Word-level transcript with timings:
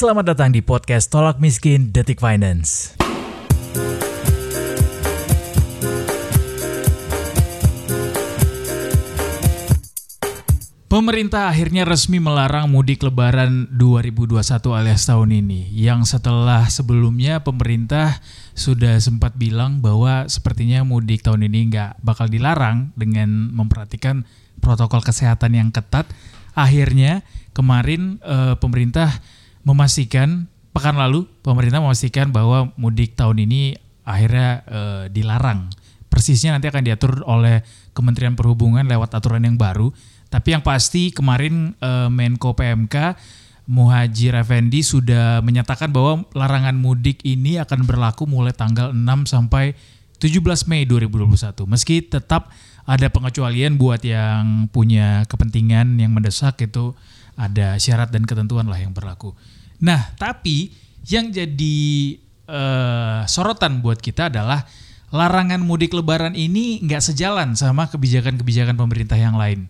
Selamat 0.00 0.32
datang 0.32 0.48
di 0.48 0.64
podcast 0.64 1.12
Tolak 1.12 1.44
Miskin 1.44 1.92
Detik 1.92 2.24
Finance. 2.24 2.96
Pemerintah 10.88 11.52
akhirnya 11.52 11.84
resmi 11.84 12.16
melarang 12.16 12.72
mudik 12.72 13.04
lebaran 13.04 13.68
2021 13.76 14.40
alias 14.72 15.04
tahun 15.04 15.36
ini. 15.36 15.68
Yang 15.68 16.16
setelah 16.16 16.64
sebelumnya 16.72 17.44
pemerintah 17.44 18.24
sudah 18.56 18.96
sempat 19.04 19.36
bilang 19.36 19.84
bahwa 19.84 20.24
sepertinya 20.32 20.80
mudik 20.80 21.20
tahun 21.28 21.44
ini 21.44 21.76
nggak 21.76 22.00
bakal 22.00 22.24
dilarang 22.24 22.96
dengan 22.96 23.52
memperhatikan 23.52 24.24
protokol 24.64 25.04
kesehatan 25.04 25.60
yang 25.60 25.68
ketat. 25.68 26.08
Akhirnya 26.56 27.20
kemarin 27.52 28.16
eh, 28.24 28.56
pemerintah 28.56 29.39
memastikan, 29.66 30.48
pekan 30.72 30.96
lalu 30.96 31.28
pemerintah 31.44 31.82
memastikan 31.82 32.32
bahwa 32.32 32.72
mudik 32.80 33.16
tahun 33.16 33.44
ini 33.44 33.76
akhirnya 34.04 34.48
eh, 34.66 35.04
dilarang. 35.12 35.70
Persisnya 36.10 36.58
nanti 36.58 36.66
akan 36.66 36.82
diatur 36.82 37.22
oleh 37.22 37.62
Kementerian 37.94 38.34
Perhubungan 38.34 38.82
lewat 38.86 39.14
aturan 39.14 39.46
yang 39.46 39.54
baru. 39.54 39.94
Tapi 40.30 40.54
yang 40.54 40.62
pasti 40.62 41.10
kemarin 41.10 41.74
eh, 41.78 42.08
Menko 42.10 42.54
PMK 42.54 43.18
Muhajir 43.70 44.34
Effendi 44.34 44.82
sudah 44.82 45.38
menyatakan 45.46 45.94
bahwa 45.94 46.26
larangan 46.34 46.74
mudik 46.74 47.22
ini 47.22 47.62
akan 47.62 47.86
berlaku 47.86 48.26
mulai 48.26 48.50
tanggal 48.50 48.90
6 48.90 49.30
sampai 49.30 49.78
17 50.18 50.66
Mei 50.66 50.82
2021. 50.90 51.70
Meski 51.70 52.02
tetap 52.02 52.50
ada 52.82 53.06
pengecualian 53.06 53.78
buat 53.78 54.02
yang 54.02 54.66
punya 54.74 55.22
kepentingan 55.30 56.02
yang 56.02 56.10
mendesak 56.10 56.58
itu 56.66 56.98
ada 57.38 57.78
syarat 57.78 58.10
dan 58.10 58.26
ketentuan 58.26 58.66
lah 58.66 58.82
yang 58.82 58.90
berlaku. 58.90 59.38
Nah, 59.80 60.12
tapi 60.20 60.72
yang 61.08 61.32
jadi 61.32 61.78
eh, 62.48 63.20
sorotan 63.24 63.80
buat 63.80 63.98
kita 63.98 64.28
adalah 64.28 64.64
larangan 65.10 65.58
mudik 65.58 65.96
lebaran 65.96 66.38
ini 66.38 66.78
nggak 66.86 67.02
sejalan 67.02 67.58
sama 67.58 67.90
kebijakan-kebijakan 67.90 68.78
pemerintah 68.78 69.18
yang 69.18 69.34
lain 69.34 69.66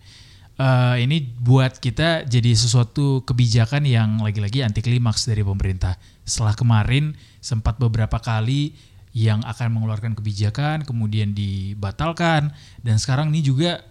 uh, 0.60 0.96
ini 1.00 1.24
buat 1.24 1.80
kita 1.80 2.28
jadi 2.28 2.52
sesuatu 2.52 3.24
kebijakan 3.24 3.88
yang 3.88 4.20
lagi-lagi 4.20 4.60
anti 4.60 4.84
klimaks 4.84 5.24
dari 5.24 5.40
pemerintah. 5.40 5.96
Setelah 6.28 6.54
kemarin 6.54 7.16
sempat 7.40 7.80
beberapa 7.80 8.20
kali 8.20 8.76
yang 9.10 9.42
akan 9.42 9.74
mengeluarkan 9.74 10.14
kebijakan 10.14 10.86
kemudian 10.86 11.34
dibatalkan 11.34 12.54
dan 12.86 12.94
sekarang 12.94 13.34
ini 13.34 13.42
juga 13.42 13.82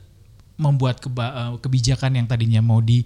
membuat 0.55 1.03
uh, 1.03 1.59
kebijakan 1.59 2.15
yang 2.15 2.27
tadinya 2.29 2.63
mau 2.63 2.79
di 2.79 3.03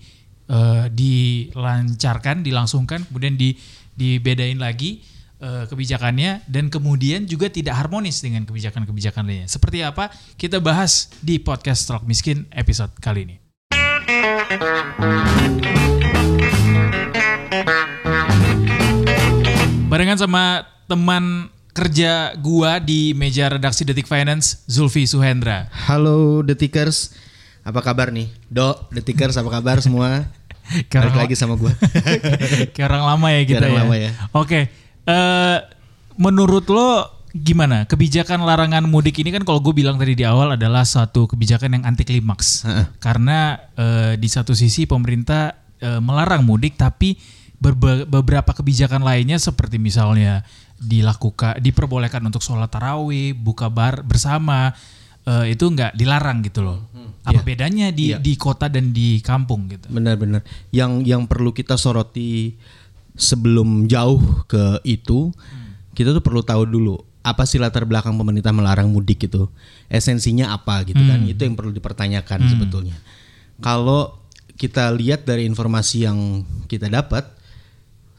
uh, 0.49 0.89
dilancarkan, 0.91 2.43
dilangsungkan 2.43 3.07
kemudian 3.07 3.37
di 3.37 3.55
dibedain 3.93 4.57
lagi 4.57 5.05
uh, 5.43 5.69
kebijakannya 5.69 6.47
dan 6.49 6.71
kemudian 6.73 7.29
juga 7.29 7.51
tidak 7.51 7.77
harmonis 7.77 8.23
dengan 8.25 8.47
kebijakan-kebijakan 8.47 9.23
lainnya. 9.27 9.47
Seperti 9.51 9.85
apa? 9.85 10.09
Kita 10.39 10.57
bahas 10.57 11.13
di 11.21 11.37
podcast 11.37 11.85
Talk 11.85 12.07
Miskin 12.09 12.49
episode 12.49 12.91
kali 12.97 13.29
ini. 13.29 13.35
Barengan 19.93 20.17
sama 20.17 20.65
teman 20.89 21.53
kerja 21.73 22.33
gua 22.37 22.81
di 22.81 23.13
meja 23.13 23.49
redaksi 23.49 23.85
Detik 23.85 24.09
Finance, 24.09 24.65
Zulfi 24.65 25.05
Suhendra. 25.05 25.69
Halo 25.89 26.41
Detikers, 26.41 27.13
apa 27.63 27.79
kabar 27.79 28.11
nih? 28.11 28.27
Do, 28.51 28.75
Detikers 28.91 29.39
apa 29.39 29.49
kabar 29.49 29.79
semua? 29.79 30.27
Balik 30.91 31.15
lagi 31.15 31.35
sama 31.35 31.55
gue. 31.55 31.71
Kayak 32.75 32.87
orang 32.91 33.03
lama 33.15 33.27
ya 33.31 33.41
kita 33.43 33.63
Kayak 33.63 33.67
orang 33.67 33.75
ya. 33.75 33.81
lama 33.83 33.95
ya. 33.95 34.11
Oke, 34.35 34.59
eh, 35.07 35.57
menurut 36.15 36.65
lo 36.69 37.09
gimana 37.33 37.89
kebijakan 37.89 38.45
larangan 38.45 38.85
mudik 38.85 39.17
ini 39.17 39.33
kan 39.33 39.41
kalau 39.41 39.57
gue 39.57 39.73
bilang 39.73 39.97
tadi 39.97 40.13
di 40.13 40.21
awal 40.21 40.53
adalah 40.53 40.85
satu 40.85 41.25
kebijakan 41.25 41.81
yang 41.81 41.83
anti 41.89 42.05
klimaks 42.05 42.61
Heeh. 42.61 42.85
karena 43.01 43.57
eh, 43.73 44.13
di 44.21 44.29
satu 44.29 44.53
sisi 44.53 44.85
pemerintah 44.85 45.57
eh, 45.81 45.97
melarang 45.97 46.45
mudik 46.45 46.77
tapi 46.77 47.17
berbe- 47.57 48.05
beberapa 48.05 48.53
kebijakan 48.53 49.01
lainnya 49.01 49.41
seperti 49.41 49.81
misalnya 49.81 50.45
dilakukan 50.77 51.57
diperbolehkan 51.57 52.21
untuk 52.21 52.45
sholat 52.45 52.69
tarawih 52.69 53.33
buka 53.33 53.65
bar 53.65 54.05
bersama 54.05 54.77
eh, 55.23 55.45
itu 55.51 55.65
nggak 55.65 55.95
dilarang 55.95 56.43
gitu 56.43 56.61
loh 56.61 56.79
apa 57.23 57.39
Iya. 57.39 57.43
bedanya 57.47 57.87
di 57.89 58.11
Iya. 58.11 58.19
di 58.19 58.35
kota 58.35 58.67
dan 58.67 58.91
di 58.91 59.23
kampung 59.23 59.71
gitu 59.71 59.87
Benar-benar. 59.87 60.43
Yang 60.75 61.07
yang 61.07 61.23
perlu 61.23 61.55
kita 61.55 61.79
soroti 61.79 62.59
sebelum 63.15 63.87
jauh 63.87 64.19
ke 64.43 64.83
itu, 64.83 65.31
kita 65.95 66.11
tuh 66.11 66.19
perlu 66.19 66.43
tahu 66.43 66.67
dulu 66.67 66.99
apa 67.23 67.47
sih 67.47 67.55
latar 67.55 67.87
belakang 67.87 68.19
pemerintah 68.19 68.51
melarang 68.51 68.91
mudik 68.91 69.31
itu. 69.31 69.47
Esensinya 69.87 70.51
apa 70.51 70.83
gitu 70.83 70.99
kan? 70.99 71.23
Itu 71.23 71.47
yang 71.47 71.55
perlu 71.55 71.71
dipertanyakan 71.71 72.39
sebetulnya. 72.51 72.99
Kalau 73.63 74.19
kita 74.53 74.91
lihat 74.91 75.23
dari 75.23 75.47
informasi 75.47 76.03
yang 76.03 76.43
kita 76.67 76.91
dapat, 76.91 77.23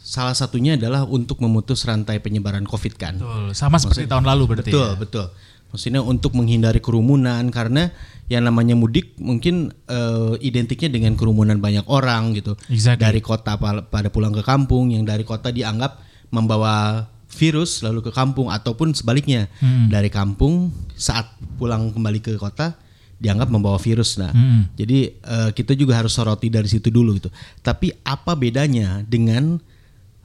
salah 0.00 0.32
satunya 0.32 0.81
adalah 0.81 1.04
untuk 1.04 1.44
memutus 1.44 1.84
rantai 1.84 2.25
penyebaran 2.25 2.64
COVID 2.64 2.94
kan. 2.97 3.14
Betul. 3.20 3.53
sama 3.53 3.76
seperti 3.76 4.09
tahun 4.09 4.25
lalu 4.25 4.43
berarti 4.48 4.72
Betul, 4.72 4.88
ya? 4.88 4.97
betul. 4.97 5.26
Maksudnya 5.75 6.07
untuk 6.07 6.39
menghindari 6.39 6.79
kerumunan 6.79 7.43
karena 7.51 7.91
yang 8.31 8.47
namanya 8.47 8.79
mudik 8.79 9.19
mungkin 9.19 9.75
eh, 9.91 10.39
identiknya 10.39 10.87
dengan 10.87 11.19
kerumunan 11.19 11.59
banyak 11.59 11.83
orang 11.91 12.31
gitu. 12.39 12.55
Exactly. 12.71 13.03
Dari 13.11 13.21
kota 13.21 13.59
pa- 13.59 13.83
pada 13.83 14.07
pulang 14.09 14.31
ke 14.31 14.47
kampung, 14.47 14.95
yang 14.95 15.03
dari 15.03 15.27
kota 15.27 15.51
dianggap 15.51 15.99
membawa 16.31 17.05
virus 17.35 17.83
lalu 17.83 18.07
ke 18.07 18.15
kampung 18.15 18.55
ataupun 18.55 18.95
sebaliknya. 18.95 19.51
Hmm. 19.59 19.91
Dari 19.91 20.07
kampung 20.15 20.71
saat 20.95 21.27
pulang 21.59 21.91
kembali 21.91 22.23
ke 22.23 22.39
kota 22.39 22.79
dianggap 23.19 23.51
membawa 23.51 23.75
virus. 23.83 24.15
Nah, 24.15 24.31
Hmm. 24.31 24.71
jadi 24.79 25.11
eh, 25.19 25.51
kita 25.51 25.75
juga 25.75 25.99
harus 25.99 26.15
soroti 26.15 26.55
dari 26.55 26.71
situ 26.71 26.95
dulu 26.95 27.19
gitu. 27.19 27.35
Tapi 27.67 27.91
apa 28.06 28.39
bedanya 28.39 29.03
dengan 29.03 29.59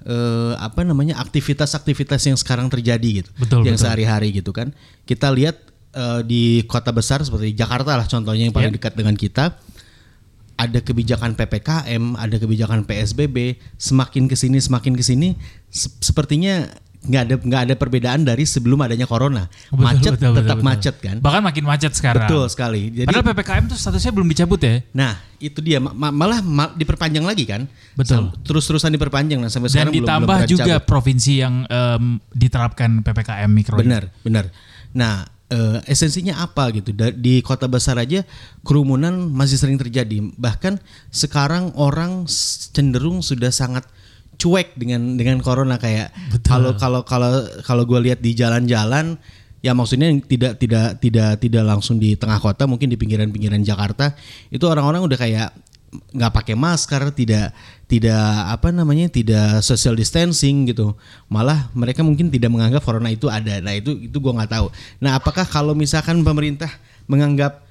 eh, 0.03 0.53
apa 0.55 0.83
namanya 0.83 1.17
aktivitas-aktivitas 1.17 2.21
yang 2.25 2.37
sekarang 2.37 2.67
terjadi 2.67 3.23
gitu, 3.23 3.29
Betul, 3.35 3.65
yang 3.65 3.75
sehari-hari 3.75 4.31
gitu 4.31 4.51
kan. 4.51 4.71
Kita 5.03 5.31
lihat 5.31 5.59
eh, 5.91 6.21
di 6.23 6.43
kota 6.63 6.91
besar 6.91 7.19
seperti 7.19 7.51
Jakarta 7.51 7.97
lah 7.97 8.05
contohnya 8.05 8.47
yang 8.47 8.53
paling 8.53 8.71
Iya. 8.71 8.77
dekat 8.77 8.93
dengan 8.93 9.15
kita. 9.15 9.57
Ada 10.59 10.83
kebijakan 10.83 11.39
PPKM, 11.39 12.19
ada 12.19 12.35
kebijakan 12.35 12.83
PSBB, 12.83 13.55
semakin 13.79 14.27
ke 14.27 14.35
sini 14.35 14.59
semakin 14.59 14.91
ke 14.91 14.99
sini, 14.99 15.39
se- 15.71 15.87
sepertinya 16.03 16.67
nggak 16.99 17.21
ada 17.23 17.35
nggak 17.39 17.61
ada 17.63 17.73
perbedaan 17.73 18.21
dari 18.21 18.43
sebelum 18.43 18.75
adanya 18.79 19.03
corona. 19.03 19.47
Betul, 19.69 19.79
macet 19.79 20.11
betul, 20.13 20.31
tetap 20.35 20.57
betul. 20.57 20.67
macet 20.67 20.95
kan. 20.99 21.15
Bahkan 21.17 21.41
makin 21.41 21.63
macet 21.63 21.91
sekarang. 21.93 22.27
Betul 22.27 22.43
sekali. 22.47 22.91
Jadi 22.91 23.07
Padahal 23.07 23.25
PPKM 23.31 23.63
tuh 23.65 23.77
statusnya 23.77 24.11
belum 24.11 24.27
dicabut 24.27 24.59
ya. 24.59 24.83
Nah, 24.91 25.11
itu 25.37 25.59
dia 25.59 25.79
Ma- 25.79 25.93
ma- 25.93 26.11
malah 26.11 26.39
ma- 26.41 26.71
diperpanjang 26.71 27.23
lagi 27.23 27.47
kan? 27.47 27.71
Betul. 27.93 28.27
Sam- 28.27 28.33
Terus-terusan 28.43 28.91
diperpanjang 28.91 29.39
nah 29.39 29.47
sampai 29.47 29.67
Dan 29.67 29.73
sekarang 29.79 29.93
belum- 29.93 30.03
ditambah 30.03 30.27
belum 30.27 30.39
berani 30.43 30.51
juga 30.51 30.73
cabut. 30.75 30.85
provinsi 30.85 31.31
yang 31.37 31.55
em, 31.65 32.03
diterapkan 32.29 32.89
PPKM 32.99 33.47
mikro. 33.49 33.79
Benar, 33.79 34.03
benar. 34.19 34.51
Nah, 34.91 35.23
eh, 35.47 35.79
esensinya 35.87 36.43
apa 36.43 36.67
gitu? 36.73 36.91
Di 36.93 37.39
kota 37.39 37.65
besar 37.65 37.95
aja 37.95 38.27
kerumunan 38.61 39.15
masih 39.25 39.55
sering 39.55 39.79
terjadi. 39.79 40.19
Bahkan 40.35 40.77
sekarang 41.09 41.71
orang 41.73 42.27
cenderung 42.69 43.21
sudah 43.21 43.49
sangat 43.49 43.87
cuek 44.39 44.79
dengan 44.79 45.19
dengan 45.19 45.43
corona 45.43 45.75
kayak 45.75 46.15
kalau 46.47 46.71
kalau 46.79 47.03
kalau 47.03 47.43
kalau 47.61 47.83
gue 47.83 47.99
lihat 48.07 48.23
di 48.23 48.31
jalan-jalan 48.31 49.19
ya 49.59 49.75
maksudnya 49.75 50.07
yang 50.07 50.23
tidak 50.23 50.55
tidak 50.55 50.95
tidak 51.03 51.35
tidak 51.43 51.63
langsung 51.67 51.99
di 51.99 52.15
tengah 52.15 52.39
kota 52.39 52.63
mungkin 52.63 52.87
di 52.87 52.95
pinggiran-pinggiran 52.95 53.59
Jakarta 53.67 54.15
itu 54.47 54.63
orang-orang 54.63 55.03
udah 55.03 55.19
kayak 55.19 55.49
nggak 55.89 56.33
pakai 56.33 56.55
masker 56.55 57.11
tidak 57.17 57.51
tidak 57.89 58.21
apa 58.45 58.69
namanya 58.69 59.09
tidak 59.09 59.65
social 59.65 59.97
distancing 59.97 60.69
gitu. 60.69 60.93
Malah 61.27 61.73
mereka 61.73 62.05
mungkin 62.05 62.29
tidak 62.29 62.53
menganggap 62.53 62.85
corona 62.85 63.09
itu 63.09 63.25
ada. 63.25 63.57
Nah 63.57 63.73
itu 63.73 63.97
itu 63.97 64.17
gua 64.21 64.37
nggak 64.37 64.51
tahu. 64.53 64.67
Nah 65.01 65.17
apakah 65.17 65.49
kalau 65.49 65.73
misalkan 65.73 66.21
pemerintah 66.21 66.69
menganggap 67.09 67.65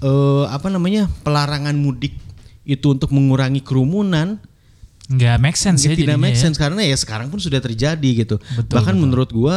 eh, 0.00 0.44
apa 0.48 0.72
namanya 0.72 1.06
pelarangan 1.20 1.76
mudik 1.76 2.16
itu 2.64 2.86
untuk 2.88 3.12
mengurangi 3.12 3.60
kerumunan 3.60 4.40
Nggak 5.08 5.36
make 5.40 5.56
sense 5.56 5.88
ya 5.88 5.96
tidak 5.96 6.20
make 6.20 6.36
ya. 6.36 6.42
sense 6.44 6.60
karena 6.60 6.84
ya 6.84 6.92
sekarang 6.92 7.32
pun 7.32 7.40
sudah 7.40 7.58
terjadi 7.58 8.10
gitu. 8.24 8.36
Betul, 8.54 8.76
Bahkan 8.76 8.94
betul. 8.94 9.02
menurut 9.08 9.30
gua 9.32 9.56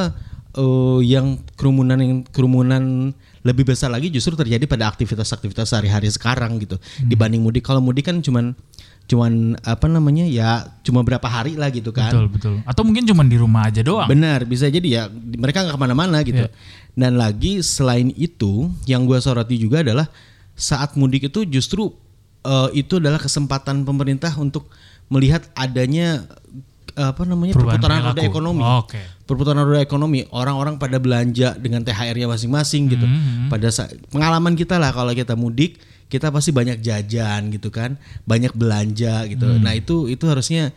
eh, 0.52 1.00
yang 1.08 1.40
kerumunan 1.56 2.00
yang 2.00 2.24
kerumunan 2.28 3.12
lebih 3.42 3.66
besar 3.68 3.90
lagi 3.90 4.08
justru 4.08 4.38
terjadi 4.38 4.64
pada 4.70 4.86
aktivitas-aktivitas 4.88 5.72
sehari-hari 5.72 6.08
sekarang 6.08 6.56
gitu 6.60 6.76
Hmm. 6.78 7.08
dibanding 7.10 7.42
mudik. 7.42 7.64
Kalau 7.66 7.80
mudik 7.82 8.08
kan 8.08 8.20
cuman 8.20 8.56
cuman 9.10 9.60
apa 9.68 9.92
namanya 9.92 10.24
ya 10.24 10.72
cuma 10.88 11.04
berapa 11.04 11.26
hari 11.28 11.60
lah 11.60 11.68
gitu 11.68 11.92
kan. 11.92 12.16
Betul 12.16 12.28
betul. 12.32 12.56
Atau 12.64 12.88
mungkin 12.88 13.04
cuma 13.04 13.28
di 13.28 13.36
rumah 13.36 13.68
aja 13.68 13.84
doang. 13.84 14.08
Benar, 14.08 14.48
bisa 14.48 14.72
jadi 14.72 14.88
ya 14.88 15.04
mereka 15.12 15.68
nggak 15.68 15.76
ke 15.76 15.82
mana-mana 15.82 16.24
gitu. 16.24 16.48
Iya. 16.48 16.54
Dan 16.96 17.20
lagi 17.20 17.60
selain 17.60 18.12
itu, 18.16 18.68
yang 18.84 19.04
gua 19.04 19.20
soroti 19.20 19.56
juga 19.56 19.84
adalah 19.84 20.08
saat 20.56 20.96
mudik 20.96 21.28
itu 21.28 21.44
justru 21.44 21.92
eh, 22.42 22.70
itu 22.74 22.98
adalah 22.98 23.18
kesempatan 23.18 23.82
pemerintah 23.82 24.34
untuk 24.36 24.70
melihat 25.08 25.44
adanya 25.54 26.26
apa 26.92 27.24
namanya 27.24 27.56
Perubahan 27.56 27.80
perputaran 27.80 28.00
roda 28.02 28.12
perilaku. 28.14 28.30
ekonomi. 28.30 28.62
Oke. 28.62 29.02
Perputaran 29.24 29.64
roda 29.64 29.80
ekonomi, 29.80 30.20
orang-orang 30.28 30.76
pada 30.76 31.00
belanja 31.00 31.56
dengan 31.56 31.80
THR-nya 31.82 32.28
masing-masing 32.28 32.92
gitu. 32.92 33.08
Hmm, 33.08 33.48
Pada 33.48 33.72
pengalaman 34.12 34.60
kita 34.60 34.76
lah 34.76 34.92
kalau 34.92 35.16
kita 35.16 35.34
mudik, 35.34 35.80
kita 36.08 36.28
pasti 36.28 36.52
banyak 36.52 36.84
jajan 36.84 37.48
gitu 37.50 37.72
kan, 37.72 37.96
banyak 38.28 38.52
belanja 38.52 39.24
gitu. 39.26 39.48
Hmm. 39.48 39.64
Nah, 39.64 39.72
itu 39.72 40.12
itu 40.12 40.28
harusnya 40.28 40.76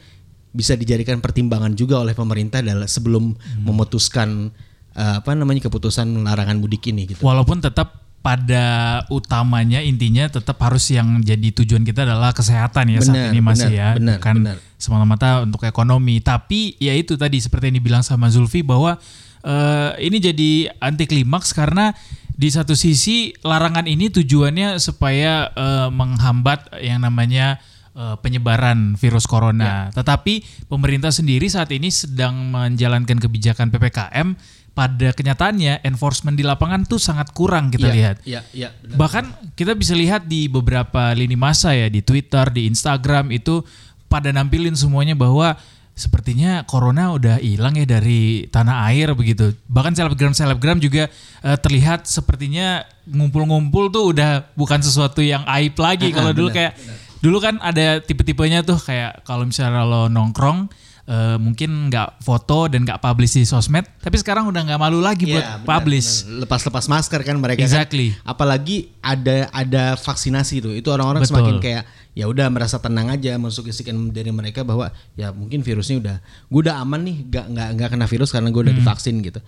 bisa 0.55 0.79
dijadikan 0.79 1.19
pertimbangan 1.19 1.75
juga 1.75 1.99
oleh 1.99 2.15
pemerintah 2.15 2.63
dalam 2.63 2.87
sebelum 2.87 3.35
Hmm. 3.35 3.67
memutuskan 3.67 4.55
eh, 4.95 5.15
apa 5.19 5.35
namanya 5.35 5.67
keputusan 5.67 6.07
larangan 6.23 6.55
mudik 6.55 6.87
ini 6.87 7.11
gitu. 7.11 7.27
Walaupun 7.27 7.59
tetap 7.59 8.04
pada 8.25 8.65
utamanya 9.13 9.85
intinya 9.85 10.25
tetap 10.33 10.57
harus 10.65 10.89
yang 10.89 11.21
jadi 11.21 11.53
tujuan 11.61 11.85
kita 11.85 12.09
adalah 12.09 12.33
kesehatan 12.33 12.97
ya 12.97 13.05
saat 13.05 13.21
Benar, 13.21 13.37
ini 13.37 13.41
masih 13.45 13.69
benar, 13.69 13.77
ya, 13.77 13.89
benar, 14.01 14.17
bukan 14.17 14.35
benar. 14.41 14.57
semata-mata 14.81 15.29
untuk 15.45 15.61
ekonomi. 15.69 16.25
Tapi 16.25 16.81
ya 16.81 16.97
itu 16.97 17.21
tadi 17.21 17.37
seperti 17.37 17.69
yang 17.69 17.77
dibilang 17.85 18.01
sama 18.01 18.33
Zulfi 18.33 18.65
bahwa 18.65 18.97
eh, 19.45 20.09
ini 20.09 20.25
jadi 20.25 20.73
anti 20.81 21.05
klimaks 21.05 21.53
karena 21.53 21.93
di 22.33 22.49
satu 22.49 22.73
sisi 22.73 23.37
larangan 23.45 23.85
ini 23.85 24.09
tujuannya 24.09 24.81
supaya 24.81 25.53
eh, 25.53 25.89
menghambat 25.93 26.81
yang 26.81 27.05
namanya 27.05 27.61
eh, 27.93 28.17
penyebaran 28.25 28.97
virus 28.97 29.29
corona. 29.29 29.93
Tetapi 29.93 30.65
pemerintah 30.73 31.13
sendiri 31.13 31.45
saat 31.53 31.69
ini 31.77 31.93
sedang 31.93 32.49
menjalankan 32.49 33.21
kebijakan 33.21 33.69
PPKM 33.69 34.33
pada 34.75 35.15
kenyataannya 35.15 35.87
enforcement 35.87 36.35
di 36.35 36.43
lapangan 36.43 36.83
tuh 36.83 36.99
sangat 36.99 37.31
kurang 37.31 37.71
kita 37.71 37.89
Iya, 37.89 37.95
lihat. 37.95 38.17
Iya, 38.27 38.41
iya, 38.51 38.69
benar. 38.83 38.97
Bahkan 38.99 39.25
kita 39.55 39.73
bisa 39.79 39.95
lihat 39.95 40.27
di 40.27 40.51
beberapa 40.51 41.15
lini 41.15 41.39
masa 41.39 41.71
ya 41.79 41.87
di 41.87 42.03
Twitter, 42.03 42.51
di 42.51 42.67
Instagram 42.67 43.31
itu 43.31 43.63
pada 44.11 44.35
nampilin 44.35 44.75
semuanya 44.75 45.15
bahwa 45.15 45.55
sepertinya 45.95 46.67
corona 46.67 47.15
udah 47.15 47.39
hilang 47.39 47.79
ya 47.79 47.87
dari 47.87 48.51
tanah 48.51 48.91
air 48.91 49.15
begitu. 49.15 49.55
Bahkan 49.71 49.95
selebgram 49.95 50.35
selebgram 50.35 50.83
juga 50.83 51.07
eh, 51.47 51.59
terlihat 51.63 52.11
sepertinya 52.11 52.83
ngumpul-ngumpul 53.07 53.95
tuh 53.95 54.11
udah 54.11 54.43
bukan 54.59 54.83
sesuatu 54.83 55.23
yang 55.23 55.47
aib 55.55 55.79
lagi. 55.79 56.11
Kalau 56.11 56.35
dulu 56.35 56.51
benar, 56.51 56.75
kayak 56.75 57.05
dulu 57.23 57.39
kan 57.39 57.63
ada 57.63 58.03
tipe-tipenya 58.03 58.67
tuh 58.67 58.77
kayak 58.77 59.23
kalau 59.23 59.47
misalnya 59.47 59.87
lo 59.87 60.11
nongkrong 60.11 60.67
eh, 61.05 61.37
mungkin 61.37 61.89
nggak 61.89 62.21
foto 62.21 62.65
dan 62.67 62.83
nggak 62.83 62.97
publish 62.99 63.37
di 63.37 63.45
sosmed, 63.45 63.85
tapi 64.01 64.17
sekarang 64.17 64.49
udah 64.49 64.65
nggak 64.65 64.81
malu 64.81 65.05
lagi 65.05 65.29
buat 65.29 65.39
Iya, 65.39 65.55
benar, 65.61 65.69
publish. 65.69 66.25
benar. 66.25 66.49
Lepas-lepas 66.49 66.85
masker 66.89 67.21
kan 67.21 67.37
mereka 67.37 67.61
Exactly. 67.61 68.17
kan. 68.17 68.33
Apalagi 68.33 68.89
ada 69.01 69.53
ada 69.53 69.85
vaksinasi 69.95 70.65
tuh. 70.65 70.73
Itu 70.73 70.89
orang-orang 70.89 71.23
semakin 71.23 71.61
kayak 71.61 71.85
ya 72.15 72.25
udah 72.25 72.47
merasa 72.47 72.79
tenang 72.79 73.11
aja 73.11 73.35
masuk 73.37 73.69
isikan 73.69 73.93
dari 74.09 74.31
mereka 74.31 74.63
bahwa 74.63 74.89
ya 75.13 75.35
mungkin 75.35 75.61
virusnya 75.61 75.99
udah 75.99 76.17
gue 76.23 76.61
udah 76.63 76.79
aman 76.79 77.03
nih 77.03 77.17
nggak 77.27 77.47
nggak 77.51 77.69
nggak 77.75 77.89
kena 77.91 78.07
virus 78.07 78.31
karena 78.31 78.49
gue 78.49 78.61
Hmm. 78.63 78.69
udah 78.71 78.75
divaksin 78.79 79.17
gitu. 79.21 79.41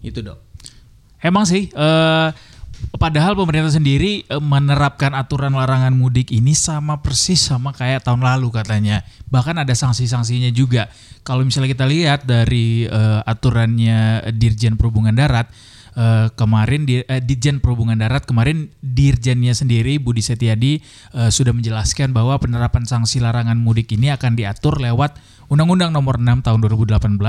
Itu 0.00 0.22
dok. 0.22 0.38
Emang 1.20 1.44
sih, 1.44 1.72
eh, 1.72 2.28
padahal 2.96 3.34
pemerintah 3.34 3.74
sendiri 3.74 4.24
eh, 4.26 4.42
menerapkan 4.42 5.12
aturan 5.12 5.54
larangan 5.54 5.92
mudik 5.92 6.30
ini 6.30 6.54
sama 6.56 7.00
persis 7.02 7.42
sama 7.42 7.74
kayak 7.74 8.06
tahun 8.06 8.22
lalu 8.22 8.50
katanya. 8.54 9.02
Bahkan 9.28 9.60
ada 9.60 9.74
sanksi-sanksinya 9.74 10.50
juga. 10.54 10.88
Kalau 11.24 11.42
misalnya 11.44 11.72
kita 11.72 11.86
lihat 11.88 12.26
dari 12.28 12.86
eh, 12.86 13.20
aturannya 13.24 14.30
Dirjen 14.36 14.76
Perhubungan 14.78 15.14
Darat, 15.14 15.50
eh, 15.94 16.26
kemarin 16.34 16.84
di, 16.84 17.00
eh, 17.02 17.22
Dirjen 17.22 17.62
Perhubungan 17.62 17.98
Darat 17.98 18.26
kemarin 18.26 18.70
Dirjennya 18.82 19.54
sendiri 19.54 20.02
Budi 20.02 20.20
Setiadi 20.20 20.82
eh, 21.14 21.30
sudah 21.30 21.54
menjelaskan 21.54 22.10
bahwa 22.10 22.36
penerapan 22.42 22.84
sanksi 22.84 23.22
larangan 23.22 23.56
mudik 23.56 23.94
ini 23.94 24.10
akan 24.10 24.34
diatur 24.34 24.82
lewat 24.82 25.16
Undang-Undang 25.48 25.92
Nomor 25.92 26.16
6 26.18 26.40
Tahun 26.40 26.58
2018 26.60 27.20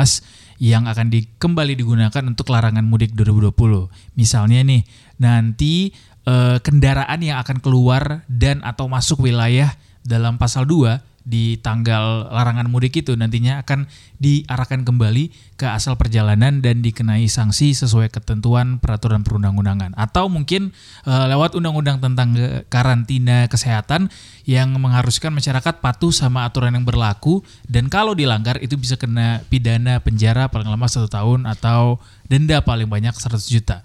yang 0.63 0.87
akan 0.87 1.11
di, 1.11 1.27
kembali 1.35 1.75
digunakan 1.75 2.23
untuk 2.23 2.47
larangan 2.47 2.83
mudik 2.87 3.11
2020. 3.11 3.91
Misalnya 4.15 4.63
nih, 4.63 4.87
nanti 5.21 5.93
eh, 6.27 6.57
kendaraan 6.59 7.21
yang 7.21 7.39
akan 7.41 7.61
keluar 7.63 8.23
dan 8.27 8.61
atau 8.65 8.89
masuk 8.89 9.23
wilayah 9.23 9.73
dalam 10.05 10.37
pasal 10.37 10.67
2 10.67 11.15
di 11.25 11.57
tanggal 11.57 12.29
larangan 12.29 12.69
mudik 12.69 13.01
itu 13.01 13.17
nantinya 13.17 13.65
akan 13.65 13.89
diarahkan 14.21 14.85
kembali 14.85 15.57
ke 15.57 15.65
asal 15.65 15.97
perjalanan 15.97 16.61
dan 16.61 16.85
dikenai 16.85 17.25
sanksi 17.25 17.73
sesuai 17.73 18.13
ketentuan 18.13 18.77
peraturan 18.77 19.25
perundang-undangan 19.25 19.97
atau 19.97 20.29
mungkin 20.29 20.69
eh, 21.09 21.25
lewat 21.33 21.57
undang-undang 21.57 21.97
tentang 21.97 22.37
karantina 22.69 23.49
kesehatan 23.49 24.13
yang 24.45 24.77
mengharuskan 24.77 25.33
masyarakat 25.33 25.81
patuh 25.81 26.13
sama 26.13 26.45
aturan 26.45 26.77
yang 26.77 26.85
berlaku 26.85 27.41
dan 27.65 27.89
kalau 27.89 28.13
dilanggar 28.13 28.61
itu 28.61 28.77
bisa 28.77 28.93
kena 28.93 29.41
pidana 29.49 29.97
penjara 30.05 30.45
paling 30.45 30.69
lama 30.69 30.85
satu 30.85 31.09
tahun 31.09 31.49
atau 31.49 31.97
denda 32.29 32.61
paling 32.61 32.85
banyak 32.85 33.17
100 33.17 33.41
juta. 33.49 33.81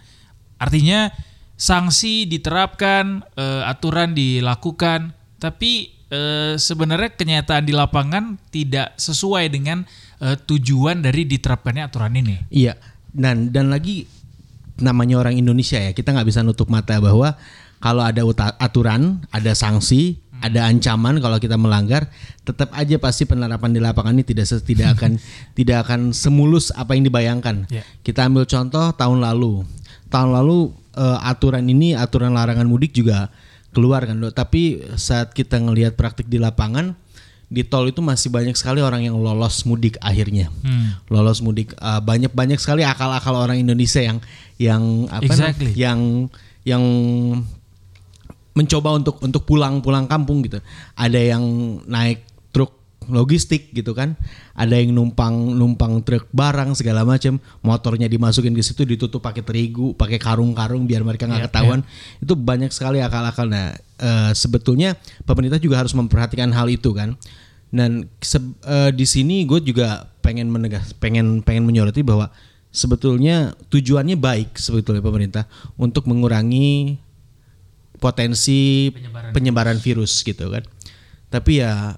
Artinya 0.60 1.08
sanksi 1.56 2.28
diterapkan, 2.28 3.24
eh, 3.34 3.62
aturan 3.64 4.12
dilakukan, 4.12 5.16
tapi 5.40 5.96
eh, 6.12 6.60
sebenarnya 6.60 7.16
kenyataan 7.16 7.64
di 7.64 7.72
lapangan 7.72 8.36
tidak 8.52 8.92
sesuai 9.00 9.48
dengan 9.48 9.88
eh, 10.20 10.36
tujuan 10.36 11.00
dari 11.00 11.24
diterapkannya 11.24 11.82
aturan 11.88 12.12
ini. 12.14 12.36
Iya. 12.52 12.76
Dan 13.10 13.50
dan 13.50 13.72
lagi 13.72 14.06
namanya 14.80 15.20
orang 15.20 15.36
Indonesia 15.36 15.76
ya 15.76 15.92
kita 15.92 16.14
nggak 16.14 16.28
bisa 16.28 16.40
nutup 16.40 16.70
mata 16.72 16.96
bahwa 17.02 17.36
kalau 17.80 18.04
ada 18.04 18.20
aturan, 18.60 19.24
ada 19.32 19.56
sanksi, 19.56 20.20
ada 20.40 20.68
ancaman 20.68 21.16
kalau 21.20 21.40
kita 21.40 21.56
melanggar, 21.56 22.08
tetap 22.44 22.72
aja 22.76 22.96
pasti 23.00 23.24
penerapan 23.24 23.72
di 23.72 23.80
lapangan 23.80 24.16
ini 24.16 24.24
tidak 24.24 24.48
tidak 24.64 24.88
akan 24.96 25.16
tidak 25.58 25.88
akan 25.88 26.00
semulus 26.12 26.72
apa 26.76 26.96
yang 26.96 27.08
dibayangkan. 27.08 27.68
Iya. 27.72 27.84
Kita 28.04 28.28
ambil 28.28 28.44
contoh 28.44 28.92
tahun 28.96 29.24
lalu. 29.24 29.64
Tahun 30.10 30.30
lalu 30.34 30.74
eh, 30.98 31.18
aturan 31.24 31.64
ini 31.64 31.94
aturan 31.94 32.34
larangan 32.34 32.66
mudik 32.66 32.92
juga 32.92 33.30
keluar 33.70 34.02
kan, 34.02 34.18
Dok. 34.18 34.34
Tapi 34.34 34.82
saat 34.98 35.30
kita 35.30 35.56
ngelihat 35.62 35.94
praktik 35.94 36.26
di 36.26 36.42
lapangan 36.42 36.92
di 37.50 37.66
tol 37.66 37.90
itu 37.90 37.98
masih 37.98 38.30
banyak 38.30 38.54
sekali 38.54 38.78
orang 38.78 39.02
yang 39.10 39.18
lolos 39.18 39.66
mudik 39.66 39.98
akhirnya 39.98 40.54
Hmm. 40.62 40.94
lolos 41.10 41.42
mudik 41.42 41.74
Uh, 41.82 41.98
banyak 41.98 42.30
banyak 42.30 42.62
sekali 42.62 42.86
akal-akal 42.86 43.34
orang 43.34 43.58
Indonesia 43.58 43.98
yang 43.98 44.22
yang 44.54 45.10
apa 45.10 45.26
Exactly. 45.26 45.74
yang 45.74 46.30
yang 46.62 46.78
mencoba 48.54 48.94
untuk 48.94 49.18
untuk 49.18 49.42
pulang 49.42 49.82
pulang 49.82 50.06
kampung 50.06 50.46
gitu 50.46 50.62
ada 50.94 51.18
yang 51.18 51.42
naik 51.90 52.22
logistik 53.12 53.70
gitu 53.70 53.92
kan. 53.92 54.14
Ada 54.54 54.80
yang 54.80 54.94
numpang 54.94 55.32
numpang 55.54 56.00
truk 56.02 56.30
barang 56.30 56.74
segala 56.74 57.02
macam 57.04 57.36
motornya 57.60 58.06
dimasukin 58.06 58.52
ke 58.52 58.62
situ 58.62 58.82
ditutup 58.82 59.20
pakai 59.20 59.42
terigu 59.42 59.92
pakai 59.94 60.16
karung-karung 60.16 60.84
biar 60.84 61.02
mereka 61.02 61.28
nggak 61.28 61.40
Iya, 61.42 61.48
ketahuan. 61.50 61.80
itu 62.18 62.32
banyak 62.34 62.70
sekali 62.70 62.98
akal-akal. 62.98 63.46
Nah 63.46 63.72
eh, 63.98 64.32
sebetulnya 64.32 64.96
pemerintah 65.22 65.58
juga 65.58 65.82
harus 65.82 65.92
memperhatikan 65.92 66.50
hal 66.50 66.66
itu 66.68 66.90
kan. 66.90 67.14
Dan 67.70 68.10
se- 68.18 68.42
eh, 68.66 68.90
di 68.90 69.06
sini 69.06 69.46
gue 69.46 69.62
juga 69.62 70.10
pengen 70.20 70.50
menegas 70.50 70.90
pengen 70.98 71.38
pengen 71.40 71.62
menyoroti 71.62 72.02
bahwa 72.02 72.28
sebetulnya 72.70 73.54
tujuannya 73.66 74.14
baik 74.14 74.54
sebetulnya 74.54 75.02
pemerintah 75.02 75.46
untuk 75.74 76.06
mengurangi 76.06 76.98
potensi 78.00 78.88
Penyebaran 78.90 79.32
penyebaran, 79.32 79.76
virus 79.78 80.24
gitu 80.24 80.48
kan. 80.48 80.64
Tapi 81.28 81.62
ya 81.62 81.94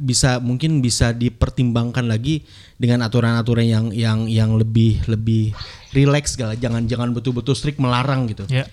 bisa 0.00 0.40
mungkin 0.40 0.80
bisa 0.80 1.12
dipertimbangkan 1.12 2.08
lagi 2.08 2.44
dengan 2.80 3.04
aturan-aturan 3.06 3.66
yang 3.66 3.86
yang 3.92 4.18
yang 4.26 4.56
lebih 4.56 5.04
lebih 5.06 5.54
rileks 5.92 6.36
segala. 6.36 6.58
Jangan 6.58 6.88
jangan 6.90 7.12
betul-betul 7.12 7.54
strict 7.54 7.78
melarang 7.78 8.26
gitu. 8.30 8.46
Ya. 8.50 8.66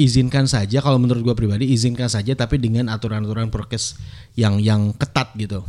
izinkan 0.00 0.48
saja 0.48 0.80
kalau 0.80 0.96
menurut 0.96 1.20
gua 1.20 1.36
pribadi 1.36 1.76
izinkan 1.76 2.08
saja 2.08 2.32
tapi 2.32 2.56
dengan 2.56 2.88
aturan-aturan 2.88 3.52
prokes 3.52 4.00
yang 4.32 4.56
yang 4.56 4.96
ketat 4.96 5.36
gitu. 5.36 5.60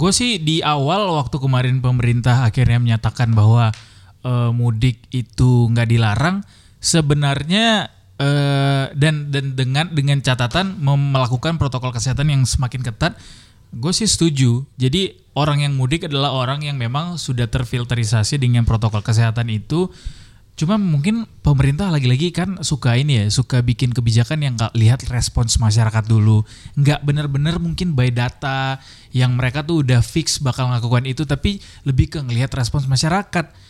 Gue 0.00 0.12
sih 0.16 0.40
di 0.40 0.64
awal 0.64 1.12
waktu 1.12 1.36
kemarin 1.36 1.84
pemerintah 1.84 2.48
akhirnya 2.48 2.80
menyatakan 2.80 3.36
bahwa 3.36 3.68
eh, 4.24 4.50
mudik 4.56 5.04
itu 5.12 5.68
nggak 5.68 5.88
dilarang, 5.92 6.40
sebenarnya 6.80 7.92
eh, 8.20 8.84
dan 8.92 9.32
dan 9.32 9.56
dengan 9.56 9.88
dengan 9.88 10.20
catatan 10.20 10.76
melakukan 10.78 11.56
protokol 11.56 11.96
kesehatan 11.96 12.28
yang 12.28 12.42
semakin 12.44 12.84
ketat, 12.84 13.16
gue 13.72 13.92
sih 13.96 14.06
setuju. 14.06 14.68
Jadi 14.76 15.16
orang 15.32 15.64
yang 15.64 15.72
mudik 15.74 16.06
adalah 16.06 16.36
orang 16.36 16.60
yang 16.60 16.76
memang 16.76 17.16
sudah 17.16 17.48
terfilterisasi 17.48 18.36
dengan 18.36 18.68
protokol 18.68 19.00
kesehatan 19.00 19.48
itu. 19.48 19.88
Cuma 20.60 20.76
mungkin 20.76 21.24
pemerintah 21.40 21.88
lagi-lagi 21.88 22.36
kan 22.36 22.60
suka 22.60 22.92
ini 22.92 23.24
ya, 23.24 23.24
suka 23.32 23.64
bikin 23.64 23.96
kebijakan 23.96 24.44
yang 24.44 24.60
nggak 24.60 24.76
lihat 24.76 25.00
respons 25.08 25.56
masyarakat 25.56 26.04
dulu, 26.04 26.44
nggak 26.76 27.00
bener-bener 27.00 27.56
mungkin 27.56 27.96
by 27.96 28.12
data 28.12 28.76
yang 29.08 29.40
mereka 29.40 29.64
tuh 29.64 29.80
udah 29.80 30.04
fix 30.04 30.36
bakal 30.36 30.68
melakukan 30.68 31.08
itu, 31.08 31.24
tapi 31.24 31.64
lebih 31.88 32.12
ke 32.12 32.20
ngelihat 32.20 32.52
respons 32.52 32.84
masyarakat. 32.84 33.69